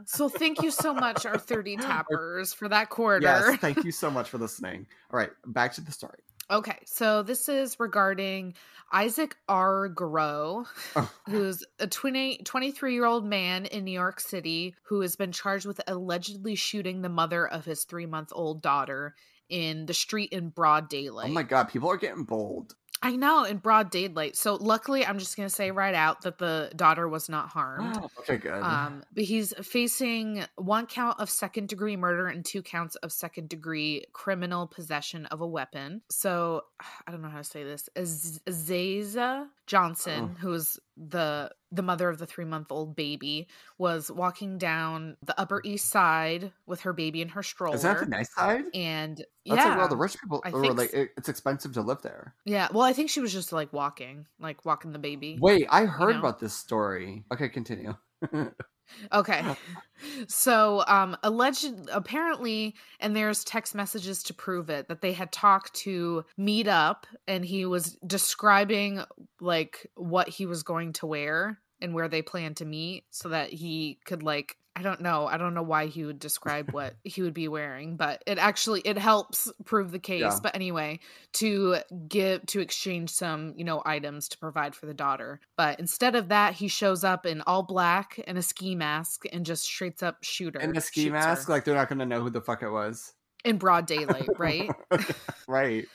So 0.06 0.30
thank 0.30 0.62
you 0.62 0.72
so 0.72 0.94
much, 0.94 1.26
our 1.26 1.38
30 1.38 1.78
tappers, 1.78 2.54
for 2.54 2.68
that 2.70 2.90
quarter. 2.90 3.24
Yes, 3.24 3.58
thank 3.58 3.84
you 3.84 3.92
so 3.92 4.10
much 4.10 4.30
for 4.32 4.38
listening. 4.38 4.88
All 5.12 5.18
right, 5.20 5.32
back 5.46 5.74
to 5.74 5.82
the 5.82 5.92
story. 5.92 6.20
Okay, 6.52 6.78
so 6.86 7.22
this 7.22 7.48
is 7.48 7.80
regarding 7.80 8.56
Isaac 8.92 9.36
R. 9.48 9.88
Grow, 9.88 10.66
Oh. 10.96 11.12
who's 11.28 11.64
a 11.80 11.86
20, 11.86 12.40
23 12.40 12.94
year 12.94 13.06
old 13.06 13.24
man 13.24 13.66
in 13.68 13.84
New 13.84 13.92
York 13.92 14.20
City 14.20 14.74
who 14.84 15.02
has 15.02 15.16
been 15.16 15.32
charged 15.32 15.68
with 15.68 15.80
allegedly 15.88 16.56
shooting 16.56 17.02
the 17.04 17.10
mother 17.10 17.48
of 17.48 17.66
his 17.66 17.84
three 17.84 18.08
month 18.08 18.30
old 18.32 18.64
daughter 18.64 19.14
in 19.48 19.86
the 19.86 19.94
street 19.94 20.32
in 20.32 20.50
broad 20.50 20.90
daylight. 20.90 21.30
Oh 21.30 21.34
my 21.34 21.44
god, 21.44 21.70
people 21.70 21.90
are 21.92 21.98
getting 21.98 22.24
bold. 22.24 22.74
I 23.02 23.16
know, 23.16 23.44
in 23.46 23.58
broad 23.58 23.92
daylight. 23.92 24.36
So 24.36 24.56
luckily, 24.56 25.06
I'm 25.06 25.20
just 25.20 25.38
going 25.38 25.48
to 25.48 25.54
say 25.56 25.72
right 25.72 25.96
out 25.96 26.24
that 26.24 26.38
the 26.38 26.70
daughter 26.76 27.08
was 27.08 27.30
not 27.30 27.48
harmed. 27.50 27.98
Oh, 28.02 28.10
okay, 28.20 28.36
good. 28.38 28.62
Um, 28.62 29.04
but 29.14 29.24
he's 29.24 29.54
facing 29.62 30.44
one 30.58 30.86
count 30.86 31.20
of 31.20 31.30
second 31.30 31.70
degree 31.70 31.96
murder 31.96 32.28
and 32.28 32.44
two 32.44 32.62
counts 32.62 32.96
of 32.98 33.12
second 33.14 33.48
degree 33.48 34.04
criminal 34.12 34.68
possession 34.68 35.26
of 35.28 35.40
a 35.40 35.48
weapon. 35.48 36.02
So 36.10 36.64
I 37.08 37.12
don't 37.12 37.22
know 37.22 37.30
how 37.30 37.38
to 37.38 37.44
say 37.44 37.64
this. 37.64 37.90
Az- 37.96 38.42
Azaza 38.46 39.48
Johnson, 39.66 40.32
Oh. 40.36 40.38
who's 40.42 40.78
the 41.00 41.52
the 41.72 41.82
mother 41.82 42.10
of 42.10 42.18
the 42.18 42.26
three 42.26 42.46
month 42.46 42.72
old 42.72 42.96
baby, 42.96 43.48
was 43.78 44.12
walking 44.12 44.58
down 44.58 45.16
the 45.24 45.40
Upper 45.40 45.62
East 45.64 45.90
Side 45.90 46.52
with 46.66 46.82
her 46.82 46.94
baby 46.94 47.22
in 47.22 47.30
her 47.30 47.44
stroller. 47.44 47.76
Is 47.76 47.84
that 47.84 48.00
the 48.00 48.06
nice 48.06 48.34
side? 48.34 48.66
and 48.74 49.18
That's 49.18 49.30
yeah, 49.46 49.54
like 49.66 49.76
where 49.76 49.82
all 49.84 49.88
the 49.88 49.96
rich 49.98 50.20
people, 50.20 50.42
I 50.44 50.52
or 50.52 50.62
think 50.62 50.78
like 50.78 50.94
it, 50.94 51.12
it's 51.18 51.30
expensive 51.30 51.74
to 51.74 51.82
live 51.82 52.02
there. 52.02 52.36
yeah. 52.46 52.68
Well, 52.74 52.84
I 52.84 52.94
think 52.94 53.10
she 53.10 53.22
was 53.22 53.32
just 53.32 53.54
like 53.54 53.72
walking, 53.72 54.26
like 54.40 54.66
walking 54.66 54.92
the 54.92 55.00
baby. 55.00 55.38
Wait, 55.40 55.68
I 55.70 55.86
heard 55.86 56.14
know? 56.14 56.20
about 56.20 56.40
this 56.40 56.54
story. 56.54 57.24
Okay, 57.32 57.50
continue. 57.50 57.96
Okay. 59.12 59.44
So, 60.28 60.86
um 60.88 61.18
alleged 61.24 61.74
apparently 61.92 62.74
and 63.02 63.14
there's 63.14 63.44
text 63.44 63.76
messages 63.76 64.24
to 64.24 64.34
prove 64.34 64.70
it 64.70 64.88
that 64.88 65.02
they 65.02 65.12
had 65.12 65.30
talked 65.32 65.74
to 65.82 66.24
meet 66.38 66.70
up 66.70 67.06
and 67.28 67.44
he 67.44 67.66
was 67.66 67.98
describing 68.08 69.02
like 69.42 69.92
what 69.96 70.30
he 70.30 70.46
was 70.46 70.64
going 70.64 70.94
to 70.94 71.06
wear 71.06 71.60
and 71.82 71.94
where 71.94 72.08
they 72.08 72.22
planned 72.22 72.56
to 72.58 72.66
meet 72.66 73.04
so 73.10 73.28
that 73.30 73.50
he 73.50 74.00
could 74.06 74.24
like 74.24 74.56
I 74.80 74.82
don't 74.82 75.02
know. 75.02 75.28
I 75.28 75.36
don't 75.36 75.54
know 75.54 75.62
why 75.62 75.88
he 75.88 76.06
would 76.06 76.20
describe 76.20 76.72
what 76.72 76.96
he 77.04 77.22
would 77.22 77.34
be 77.34 77.50
wearing, 77.50 77.98
but 77.98 78.24
it 78.26 78.38
actually 78.38 78.82
it 78.86 78.98
helps 78.98 79.52
prove 79.66 79.92
the 79.92 80.00
case. 80.00 80.22
Yeah. 80.22 80.40
But 80.42 80.56
anyway, 80.56 81.00
to 81.34 81.78
give 82.08 82.46
to 82.48 82.62
exchange 82.62 83.10
some, 83.10 83.54
you 83.58 83.66
know, 83.66 83.82
items 83.86 84.30
to 84.30 84.38
provide 84.38 84.74
for 84.74 84.86
the 84.86 84.94
daughter. 84.94 85.42
But 85.58 85.82
instead 85.82 86.16
of 86.16 86.30
that, 86.30 86.54
he 86.54 86.70
shows 86.70 87.04
up 87.04 87.26
in 87.26 87.42
all 87.42 87.62
black 87.62 88.22
and 88.26 88.38
a 88.38 88.42
ski 88.42 88.74
mask 88.74 89.26
and 89.34 89.46
just 89.46 89.66
straight 89.66 90.02
up 90.02 90.24
shoot 90.24 90.56
her. 90.56 90.62
In 90.62 90.72
the 90.72 90.80
ski 90.80 91.10
mask, 91.10 91.48
her 91.48 91.54
like 91.54 91.66
they're 91.66 91.76
not 91.76 91.90
gonna 91.90 92.06
know 92.06 92.22
who 92.22 92.30
the 92.30 92.42
fuck 92.42 92.64
it 92.64 92.70
was. 92.70 93.12
in 93.44 93.58
broad 93.58 93.86
daylight, 93.86 94.30
right? 94.38 94.72
right. 95.48 95.86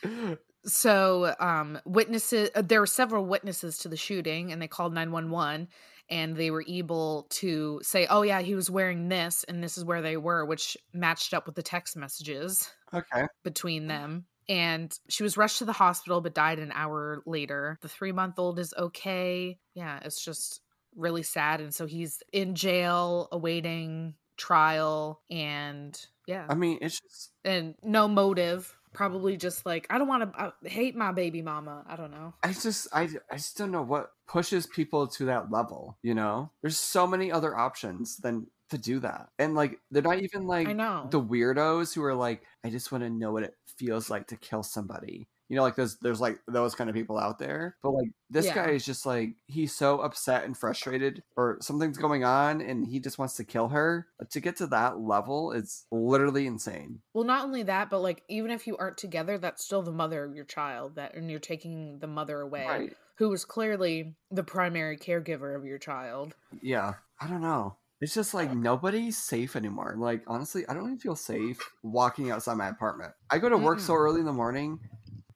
so 0.67 1.35
um 1.41 1.79
witnesses 1.87 2.51
uh, 2.55 2.63
there 2.63 2.81
were 2.81 2.87
several 2.87 3.25
witnesses 3.27 3.77
to 3.77 3.89
the 3.89 3.99
shooting 3.99 4.51
and 4.51 4.63
they 4.63 4.69
called 4.69 4.95
911 4.95 5.69
and 6.09 6.37
they 6.37 6.51
were 6.51 6.65
able 6.69 7.27
to 7.31 7.81
say 7.83 8.07
oh 8.09 8.23
yeah 8.23 8.41
he 8.41 8.55
was 8.55 8.71
wearing 8.71 9.09
this 9.09 9.45
and 9.45 9.63
this 9.63 9.79
is 9.79 9.85
where 9.85 10.03
they 10.03 10.17
were 10.17 10.45
which 10.45 10.77
matched 10.93 11.35
up 11.35 11.47
with 11.47 11.55
the 11.55 11.63
text 11.63 11.97
messages 11.97 12.71
Okay. 12.93 13.27
between 13.43 13.85
mm. 13.85 13.89
them 13.89 14.27
and 14.49 14.99
she 15.09 15.23
was 15.23 15.37
rushed 15.37 15.59
to 15.59 15.65
the 15.65 15.73
hospital 15.73 16.21
but 16.21 16.35
died 16.35 16.59
an 16.59 16.71
hour 16.75 17.23
later. 17.25 17.79
The 17.81 17.89
three 17.89 18.13
month 18.13 18.39
old 18.39 18.59
is 18.59 18.75
okay. 18.77 19.59
Yeah 19.75 20.01
it's 20.03 20.23
just 20.23 20.61
really 20.95 21.23
sad 21.23 21.61
and 21.61 21.75
so 21.75 21.87
he's 21.87 22.23
in 22.33 22.55
jail 22.55 23.29
awaiting 23.33 24.15
trial 24.37 25.23
and 25.31 25.99
yeah. 26.27 26.47
I 26.49 26.55
mean, 26.55 26.79
it's 26.81 27.01
just 27.01 27.33
and 27.45 27.75
no 27.83 28.09
motive 28.09 28.77
probably 28.95 29.37
just 29.37 29.67
like 29.67 29.87
i 29.91 29.99
don't 29.99 30.09
want 30.09 30.33
to 30.33 30.41
I 30.41 30.69
hate 30.69 30.97
my 30.97 31.13
baby 31.13 31.43
mama 31.43 31.85
i 31.87 31.97
don't 31.97 32.11
know 32.11 32.33
I 32.43 32.53
just 32.53 32.89
I 32.93 33.09
I 33.31 33.37
just 33.37 33.57
don't 33.57 33.71
know 33.71 33.83
what 33.83 34.11
pushes 34.27 34.67
people 34.67 35.07
to 35.09 35.27
that 35.27 35.51
level, 35.51 35.99
you 36.03 36.15
know? 36.15 36.51
There's 36.63 36.79
so 36.79 37.07
many 37.07 37.31
other 37.31 37.57
options 37.57 38.17
than 38.19 38.47
to 38.71 38.79
do 38.79 39.01
that. 39.01 39.29
And 39.39 39.55
like 39.55 39.79
they're 39.91 40.03
not 40.03 40.21
even 40.21 40.47
like 40.47 40.69
i 40.69 40.73
know 40.73 41.09
the 41.11 41.21
weirdos 41.21 41.95
who 41.95 42.03
are 42.05 42.15
like, 42.15 42.43
I 42.65 42.71
just 42.71 42.93
want 42.93 43.05
to 43.05 43.11
know 43.11 43.33
what 43.33 43.45
it 43.45 43.55
feels 43.79 44.11
like 44.11 44.29
to 44.29 44.37
kill 44.37 44.63
somebody. 44.63 45.29
You 45.49 45.57
know, 45.57 45.63
like 45.63 45.77
there's 45.77 45.97
there's 45.99 46.21
like 46.21 46.39
those 46.49 46.75
kind 46.75 46.89
of 46.89 46.97
people 46.97 47.19
out 47.19 47.39
there. 47.39 47.77
But 47.83 47.91
like 47.91 48.09
this 48.31 48.47
Yeah. 48.47 48.55
guy 48.55 48.71
is 48.71 48.85
just 48.85 49.05
like 49.05 49.35
he's 49.47 49.75
so 49.75 50.01
upset 50.01 50.45
and 50.45 50.57
frustrated 50.57 51.23
or 51.37 51.59
something's 51.61 51.99
going 51.99 52.25
on 52.25 52.61
and 52.61 52.87
he 52.87 52.99
just 52.99 53.19
wants 53.19 53.37
to 53.37 53.45
kill 53.45 53.69
her. 53.69 54.07
But 54.19 54.31
to 54.31 54.41
get 54.41 54.57
to 54.57 54.67
that 54.69 54.99
level 55.01 55.53
is 55.53 55.85
literally 55.93 56.47
insane. 56.47 57.01
well 57.13 57.25
not 57.25 57.45
only 57.45 57.63
that 57.65 57.91
but 57.91 58.01
like 58.01 58.23
even 58.29 58.51
if 58.51 58.67
you 58.67 58.77
aren't 58.79 58.97
together 58.99 59.37
that's 59.39 59.65
still 59.65 59.83
the 59.83 59.93
mother 59.93 60.25
of 60.25 60.35
your 60.35 60.45
child 60.47 60.97
that 60.97 61.15
and 61.15 61.31
you're 61.31 61.39
taking 61.41 61.99
the 61.99 62.07
mother 62.07 62.41
away 62.41 62.67
Right. 62.67 62.97
who 63.19 63.29
was 63.29 63.45
clearly 63.45 64.15
the 64.31 64.43
primary 64.45 64.97
caregiver 64.97 65.55
of 65.55 65.65
your 65.65 65.79
child 65.79 66.35
Yeah. 66.63 66.95
I 67.21 67.27
don't 67.29 67.43
know. 67.43 67.77
It's 68.01 68.13
just 68.15 68.35
like 68.35 68.53
nobody's 68.53 69.17
safe 69.17 69.57
anymore. 69.57 69.95
Like 69.97 70.25
honestly, 70.27 70.67
I 70.69 70.75
don't 70.75 70.85
even 70.85 70.99
feel 70.99 71.17
safe 71.17 71.59
walking 71.83 72.31
outside 72.31 72.57
my 72.57 72.69
apartment. 72.69 73.13
I 73.31 73.39
go 73.39 73.49
to 73.49 73.57
work 73.57 73.79
so 73.81 73.93
Mm-mm. 73.93 74.01
early 74.01 74.21
in 74.21 74.27
the 74.27 74.33
morning. 74.33 74.81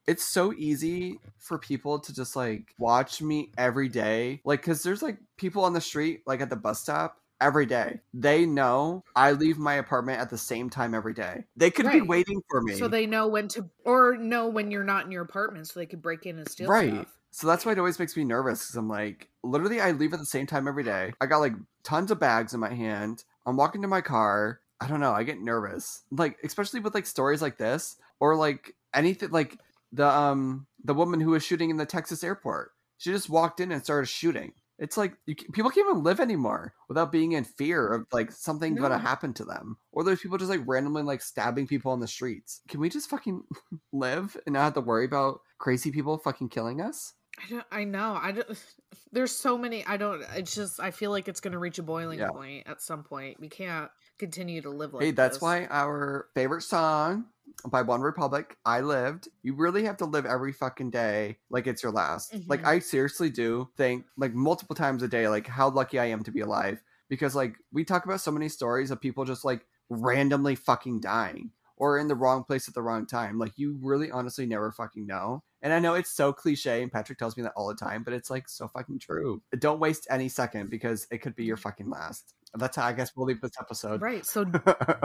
It's 0.08 0.24
so 0.24 0.52
easy 0.54 1.20
for 1.36 1.58
people 1.58 2.00
to 2.00 2.14
just 2.14 2.34
like 2.34 2.74
watch 2.78 3.22
me 3.22 3.52
every 3.56 3.88
day. 3.88 4.40
Like 4.44 4.62
cuz 4.62 4.82
there's 4.82 5.02
like 5.02 5.18
people 5.36 5.62
on 5.64 5.74
the 5.74 5.80
street 5.80 6.22
like 6.26 6.40
at 6.40 6.50
the 6.50 6.56
bus 6.56 6.80
stop 6.80 7.20
every 7.40 7.66
day. 7.66 8.00
They 8.14 8.46
know 8.46 9.04
I 9.14 9.32
leave 9.32 9.58
my 9.58 9.74
apartment 9.74 10.20
at 10.20 10.30
the 10.30 10.38
same 10.38 10.70
time 10.70 10.94
every 10.94 11.14
day. 11.14 11.44
They 11.56 11.70
could 11.70 11.90
be 11.90 12.00
waiting 12.00 12.40
for 12.50 12.62
me. 12.62 12.74
so 12.74 12.88
they 12.88 13.06
know 13.06 13.28
when 13.28 13.48
to 13.48 13.68
or 13.84 14.16
know 14.16 14.48
when 14.48 14.70
you're 14.70 14.84
not 14.84 15.04
in 15.04 15.12
your 15.12 15.22
apartment 15.22 15.68
so 15.68 15.78
they 15.78 15.86
could 15.86 16.02
break 16.02 16.26
in 16.26 16.38
and 16.38 16.48
steal 16.48 16.68
right. 16.68 16.92
stuff 16.92 17.18
So 17.30 17.46
that's 17.46 17.64
why 17.64 17.72
it 17.72 17.78
always 17.78 17.98
makes 17.98 18.16
me 18.16 18.24
nervous 18.24 18.62
because 18.62 18.76
I'm 18.76 18.88
like, 18.88 19.28
literally, 19.42 19.80
I 19.80 19.92
leave 19.92 20.14
at 20.14 20.18
the 20.18 20.26
same 20.26 20.46
time 20.46 20.66
every 20.66 20.84
day. 20.84 21.12
I 21.20 21.26
got 21.26 21.38
like 21.38 21.54
tons 21.84 22.10
of 22.10 22.18
bags 22.18 22.54
in 22.54 22.60
my 22.60 22.72
hand. 22.72 23.24
I'm 23.46 23.56
walking 23.56 23.82
to 23.82 23.88
my 23.88 24.00
car. 24.00 24.60
I 24.80 24.88
don't 24.88 25.00
know. 25.00 25.12
I 25.12 25.24
get 25.24 25.40
nervous, 25.40 26.02
like 26.10 26.38
especially 26.42 26.80
with 26.80 26.94
like 26.94 27.06
stories 27.06 27.42
like 27.42 27.58
this 27.58 27.96
or 28.20 28.36
like 28.36 28.74
anything 28.94 29.30
like 29.30 29.58
the 29.92 30.06
um 30.06 30.66
the 30.84 30.94
woman 30.94 31.20
who 31.20 31.30
was 31.30 31.44
shooting 31.44 31.70
in 31.70 31.76
the 31.76 31.86
Texas 31.86 32.22
airport. 32.24 32.72
She 32.98 33.10
just 33.10 33.30
walked 33.30 33.60
in 33.60 33.70
and 33.72 33.82
started 33.82 34.06
shooting. 34.06 34.52
It's 34.78 34.96
like 34.96 35.14
you, 35.26 35.34
people 35.34 35.70
can't 35.70 35.88
even 35.88 36.04
live 36.04 36.20
anymore 36.20 36.72
without 36.88 37.10
being 37.10 37.32
in 37.32 37.42
fear 37.44 37.88
of 37.88 38.06
like 38.12 38.30
something 38.30 38.74
No. 38.74 38.82
gonna 38.82 38.98
happen 38.98 39.34
to 39.34 39.44
them. 39.44 39.76
Or 39.92 40.04
there's 40.04 40.20
people 40.20 40.38
just 40.38 40.50
like 40.50 40.60
randomly 40.66 41.02
like 41.02 41.20
stabbing 41.22 41.66
people 41.66 41.90
on 41.92 42.00
the 42.00 42.06
streets. 42.06 42.60
Can 42.68 42.80
we 42.80 42.88
just 42.88 43.10
fucking 43.10 43.42
live 43.92 44.36
and 44.46 44.52
not 44.54 44.62
have 44.64 44.74
to 44.74 44.80
worry 44.80 45.04
about 45.04 45.40
crazy 45.58 45.90
people 45.90 46.18
fucking 46.18 46.48
killing 46.50 46.80
us? 46.80 47.14
I 47.44 47.50
don't. 47.50 47.64
I 47.70 47.84
know. 47.84 48.18
I 48.20 48.32
don't. 48.32 48.64
There's 49.12 49.32
so 49.34 49.56
many. 49.58 49.84
I 49.86 49.96
don't. 49.96 50.22
It's 50.34 50.54
just. 50.54 50.80
I 50.80 50.90
feel 50.90 51.10
like 51.12 51.28
it's 51.28 51.40
going 51.40 51.52
to 51.52 51.58
reach 51.58 51.78
a 51.78 51.82
boiling 51.84 52.18
Yeah. 52.18 52.30
point 52.30 52.66
at 52.66 52.80
some 52.82 53.02
point. 53.04 53.38
We 53.40 53.48
can't 53.48 53.90
continue 54.18 54.60
to 54.62 54.70
live 54.70 54.92
like. 54.94 55.04
hey, 55.04 55.10
that's 55.12 55.36
this. 55.36 55.42
why 55.42 55.66
our 55.66 56.26
favorite 56.34 56.62
song 56.62 57.26
by 57.66 57.82
OneRepublic, 57.82 58.52
I 58.64 58.80
Lived, 58.80 59.28
you 59.42 59.54
really 59.54 59.84
have 59.84 59.96
to 59.98 60.04
live 60.04 60.26
every 60.26 60.52
fucking 60.52 60.90
day 60.90 61.38
like 61.50 61.66
it's 61.66 61.82
your 61.82 61.92
last. 61.92 62.32
Like, 62.46 62.62
Mhm. 62.62 62.66
I 62.66 62.78
seriously 62.78 63.30
do 63.30 63.68
think, 63.76 64.06
like, 64.16 64.32
multiple 64.34 64.76
times 64.76 65.02
a 65.02 65.08
day, 65.08 65.28
like, 65.28 65.46
how 65.46 65.68
lucky 65.68 65.98
I 65.98 66.06
am 66.06 66.22
to 66.24 66.30
be 66.30 66.40
alive. 66.40 66.82
Because, 67.08 67.34
like, 67.34 67.56
we 67.72 67.84
talk 67.84 68.04
about 68.04 68.20
so 68.20 68.30
many 68.30 68.48
stories 68.48 68.90
of 68.90 69.00
people 69.00 69.24
just, 69.24 69.44
like, 69.44 69.66
randomly 69.88 70.54
fucking 70.54 71.00
dying 71.00 71.52
or 71.76 71.98
in 71.98 72.08
the 72.08 72.14
wrong 72.14 72.44
place 72.44 72.68
at 72.68 72.74
the 72.74 72.82
wrong 72.82 73.06
time. 73.06 73.38
Like, 73.38 73.56
you 73.56 73.78
really 73.82 74.10
honestly 74.10 74.46
never 74.46 74.70
fucking 74.70 75.06
know. 75.06 75.42
And 75.62 75.72
I 75.72 75.78
know 75.80 75.94
it's 75.94 76.10
so 76.12 76.32
cliche, 76.32 76.82
and 76.82 76.92
Patrick 76.92 77.18
tells 77.18 77.36
me 77.36 77.42
that 77.42 77.52
all 77.56 77.66
the 77.66 77.74
time, 77.74 78.04
but 78.04 78.12
it's, 78.14 78.30
like, 78.30 78.48
so 78.48 78.68
fucking 78.68 79.00
true. 79.00 79.42
Don't 79.58 79.80
waste 79.80 80.06
any 80.10 80.28
second 80.28 80.70
because 80.70 81.06
it 81.10 81.18
could 81.18 81.34
be 81.34 81.44
your 81.44 81.56
fucking 81.56 81.88
last. 81.90 82.34
That's 82.54 82.76
how 82.76 82.84
I 82.86 82.92
guess 82.92 83.12
we'll 83.16 83.26
leave 83.26 83.40
this 83.40 83.52
episode. 83.60 84.00
Right. 84.00 84.24
So 84.24 84.44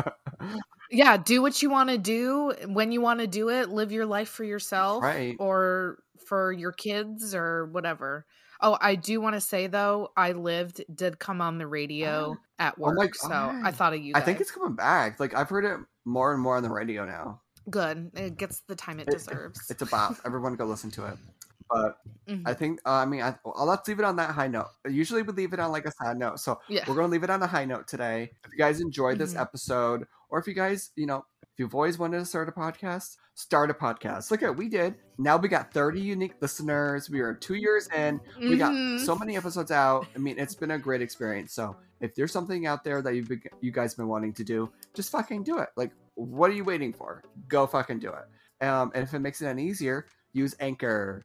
yeah, 0.92 1.18
do 1.18 1.42
what 1.42 1.62
you 1.62 1.70
want 1.70 1.90
to 1.90 1.98
do 1.98 2.54
when 2.68 2.92
you 2.92 3.02
want 3.02 3.20
to 3.20 3.28
do 3.28 3.50
it. 3.50 3.70
Live 3.70 3.92
your 3.92 4.06
life 4.06 4.30
for 4.30 4.44
yourself, 4.44 5.04
Right. 5.04 5.36
or 5.40 6.00
for 6.28 6.52
your 6.52 6.72
kids, 6.72 7.34
or 7.36 7.66
whatever. 7.66 8.26
Oh, 8.62 8.78
I 8.80 8.96
do 8.96 9.20
want 9.20 9.36
to 9.36 9.42
say 9.42 9.68
though, 9.68 10.10
I 10.16 10.32
lived 10.32 10.84
did 10.94 11.20
come 11.20 11.42
on 11.42 11.58
the 11.58 11.66
ah, 11.66 11.70
radio 11.70 12.38
at 12.60 12.76
Oh 12.78 12.82
work, 12.84 12.96
my 12.98 13.10
so. 13.14 13.52
I 13.64 13.72
thought 13.72 13.94
of 13.94 14.00
you. 14.02 14.14
I 14.16 14.22
think 14.22 14.40
it's 14.40 14.52
coming 14.52 14.76
back. 14.76 15.20
Like 15.20 15.36
I've 15.36 15.50
heard 15.50 15.66
it 15.66 15.78
more 16.06 16.34
and 16.34 16.42
more 16.42 16.56
on 16.58 16.64
the 16.64 16.70
radio 16.72 17.06
now. 17.06 17.42
good. 17.70 18.12
It 18.14 18.38
gets 18.38 18.62
the 18.68 18.76
time 18.76 19.00
it 19.00 19.08
It- 19.10 19.12
deserves. 19.12 19.60
It's 19.70 19.82
a 19.82 19.86
bop. 19.86 20.16
Everyone 20.26 20.56
go 20.56 20.66
listen 20.66 20.92
to 20.92 21.06
it. 21.08 21.18
But 21.74 21.98
Mhm. 22.28 22.44
I 22.46 22.54
think 22.54 22.80
uh, 22.86 22.92
I 22.92 23.06
mean 23.06 23.22
I, 23.22 23.36
well, 23.44 23.66
let's 23.66 23.88
leave 23.88 24.00
it 24.00 24.06
on 24.06 24.16
that 24.18 24.32
high 24.32 24.48
note. 24.48 24.68
Usually 24.88 25.22
we 25.24 25.34
leave 25.34 25.54
it 25.54 25.60
on 25.60 25.72
like 25.72 25.86
a 25.86 25.92
sad 25.92 26.18
note, 26.18 26.40
so 26.40 26.60
yeah. 26.70 26.84
we're 26.88 26.96
gonna 26.96 27.08
leave 27.10 27.24
it 27.24 27.30
on 27.30 27.42
a 27.44 27.48
high 27.48 27.66
note 27.66 27.88
today. 27.88 28.32
If 28.46 28.52
you 28.54 28.58
guys 28.58 28.80
enjoyed 28.80 29.18
this 29.18 29.34
Mhm. 29.34 29.42
episode, 29.42 30.08
or 30.30 30.40
if 30.40 30.48
you 30.48 30.54
guys 30.54 30.92
you 30.96 31.06
know 31.06 31.26
if 31.42 31.60
you've 31.60 31.76
always 31.76 32.00
wanted 32.00 32.20
to 32.20 32.26
start 32.26 32.48
a 32.50 32.52
podcast, 32.52 33.18
start 33.36 33.70
a 33.70 33.74
podcast. 33.74 34.32
Look 34.32 34.42
at 34.42 34.56
we 34.56 34.70
did. 34.70 34.96
Now 35.20 35.38
we 35.38 35.48
got 35.50 35.72
30 35.74 36.00
unique 36.02 36.34
listeners. 36.42 37.10
We 37.10 37.20
are 37.20 37.34
two 37.34 37.56
years 37.56 37.88
in. 37.96 38.20
We 38.40 38.58
got 38.58 38.72
Mhm. 38.72 39.00
so 39.06 39.16
many 39.16 39.36
episodes 39.38 39.70
out. 39.72 40.08
I 40.16 40.20
mean, 40.20 40.40
it's 40.40 40.56
been 40.56 40.72
a 40.72 40.80
great 40.80 41.02
experience. 41.02 41.54
So 41.54 41.76
if 42.00 42.16
there's 42.16 42.32
something 42.32 42.66
out 42.66 42.84
there 42.84 43.02
that 43.04 43.14
you've 43.16 43.28
been, 43.28 43.42
you 43.62 43.72
guys 43.72 43.94
been 43.94 44.08
wanting 44.08 44.34
to 44.34 44.44
do, 44.44 44.72
just 44.96 45.12
fucking 45.12 45.44
do 45.44 45.60
it. 45.60 45.70
Like, 45.76 45.92
what 46.16 46.50
are 46.50 46.54
you 46.56 46.64
waiting 46.64 46.92
for? 46.94 47.22
Go 47.48 47.68
fucking 47.68 48.00
do 48.00 48.10
it. 48.12 48.66
Um, 48.66 48.92
and 48.96 49.04
if 49.04 49.14
it 49.14 49.20
makes 49.20 49.42
it 49.42 49.48
any 49.48 49.68
easier, 49.68 50.08
use 50.34 50.56
Anchor. 50.60 51.24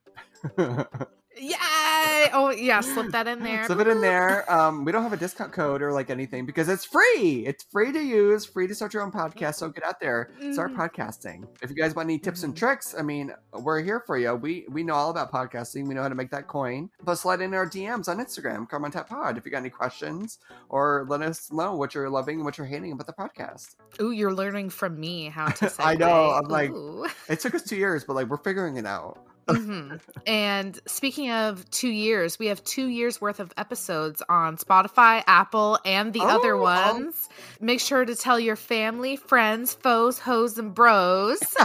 Yay! 1.39 2.29
Oh 2.33 2.51
yeah, 2.57 2.81
slip 2.81 3.11
that 3.13 3.27
in 3.27 3.41
there. 3.45 3.65
Slip 3.67 3.81
it 3.81 3.87
in 3.89 4.01
there. 4.01 4.51
Um, 4.53 4.85
we 4.85 4.93
don't 4.93 5.03
have 5.03 5.13
a 5.13 5.17
discount 5.17 5.53
code 5.53 5.83
or 5.83 5.93
like 5.93 6.11
anything 6.11 6.47
because 6.47 6.69
it's 6.69 6.85
free. 6.85 7.45
It's 7.47 7.65
free 7.71 7.93
to 7.93 8.01
use, 8.01 8.45
free 8.45 8.67
to 8.67 8.75
start 8.75 8.93
your 8.95 9.03
own 9.03 9.13
podcast. 9.13 9.55
So 9.57 9.69
get 9.69 9.85
out 9.85 10.01
there, 10.01 10.31
start 10.53 10.73
Mhm. 10.73 10.77
podcasting. 10.77 11.47
If 11.63 11.71
you 11.71 11.77
guys 11.77 11.95
want 11.95 12.07
any 12.07 12.19
tips 12.19 12.43
and 12.43 12.55
Mhm. 12.55 12.59
tricks, 12.59 12.95
I 12.99 13.03
mean, 13.03 13.33
we're 13.53 13.81
here 13.81 14.01
for 14.07 14.19
you. 14.19 14.35
We 14.35 14.67
we 14.71 14.83
know 14.83 14.95
all 14.95 15.11
about 15.11 15.33
podcasting. 15.33 15.87
We 15.89 15.95
know 15.95 16.03
how 16.03 16.09
to 16.09 16.15
make 16.15 16.31
that 16.31 16.49
coin. 16.49 16.91
But 17.03 17.17
slide 17.17 17.41
in 17.41 17.55
our 17.55 17.67
DMs 17.67 18.09
on 18.09 18.19
Instagram, 18.19 18.69
Crime 18.69 18.85
on 18.85 18.91
Tap 18.91 19.09
Pod, 19.09 19.39
if 19.39 19.45
you 19.45 19.51
got 19.51 19.59
any 19.59 19.71
questions, 19.71 20.39
or 20.69 21.07
let 21.09 21.23
us 21.23 21.51
know 21.53 21.75
what 21.77 21.95
you're 21.95 22.11
loving 22.11 22.37
and 22.37 22.45
what 22.45 22.59
you're 22.59 22.67
hating 22.67 22.93
about 22.93 23.07
the 23.07 23.13
podcast. 23.13 23.77
Ooh, 24.01 24.11
you're 24.11 24.33
learning 24.35 24.71
from 24.71 24.99
me 24.99 25.29
how 25.29 25.49
to 25.49 25.71
say. 25.71 25.83
I 25.85 25.95
know, 25.95 26.31
I'm 26.31 26.49
like- 26.49 26.71
Ooh. 26.71 27.07
It 27.29 27.41
took 27.41 27.55
us 27.55 27.63
two 27.63 27.77
years, 27.77 28.05
but 28.05 28.15
like 28.15 28.27
we're 28.29 28.37
figuring 28.39 28.77
it 28.77 28.87
out. 28.87 29.19
Hmm 29.49 29.97
And 30.27 30.79
speaking 30.87 31.31
of 31.31 31.69
two 31.71 31.89
years, 31.89 32.39
we 32.39 32.47
have 32.49 32.63
two 32.65 32.87
years 32.89 33.21
worth 33.21 33.41
of 33.41 33.53
episodes 33.57 34.23
on 34.29 34.57
Spotify, 34.57 35.23
Apple, 35.27 35.79
and 35.85 36.13
the 36.13 36.21
other 36.21 36.55
Oh, 36.55 36.61
oh. 36.61 36.95
ones. 36.95 37.29
Make 37.61 37.81
sure 37.81 38.05
to 38.05 38.15
tell 38.15 38.39
your 38.39 38.57
family, 38.57 39.17
friends, 39.17 39.75
foes, 39.75 40.19
hoes, 40.19 40.59
and 40.59 40.75
bros. 40.75 41.41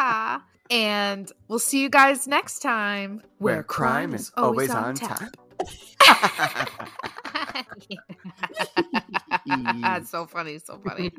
and 0.70 1.32
we'll 1.48 1.58
see 1.58 1.80
you 1.80 1.88
guys 1.88 2.26
next 2.28 2.60
time. 2.60 3.22
Where 3.38 3.62
crime 3.62 4.14
is 4.14 4.32
always 4.36 4.70
on 4.70 4.94
tap. 4.94 5.36
That's 9.82 10.10
so 10.10 10.26
funny, 10.26 10.58
so 10.58 10.78
funny. 10.78 11.10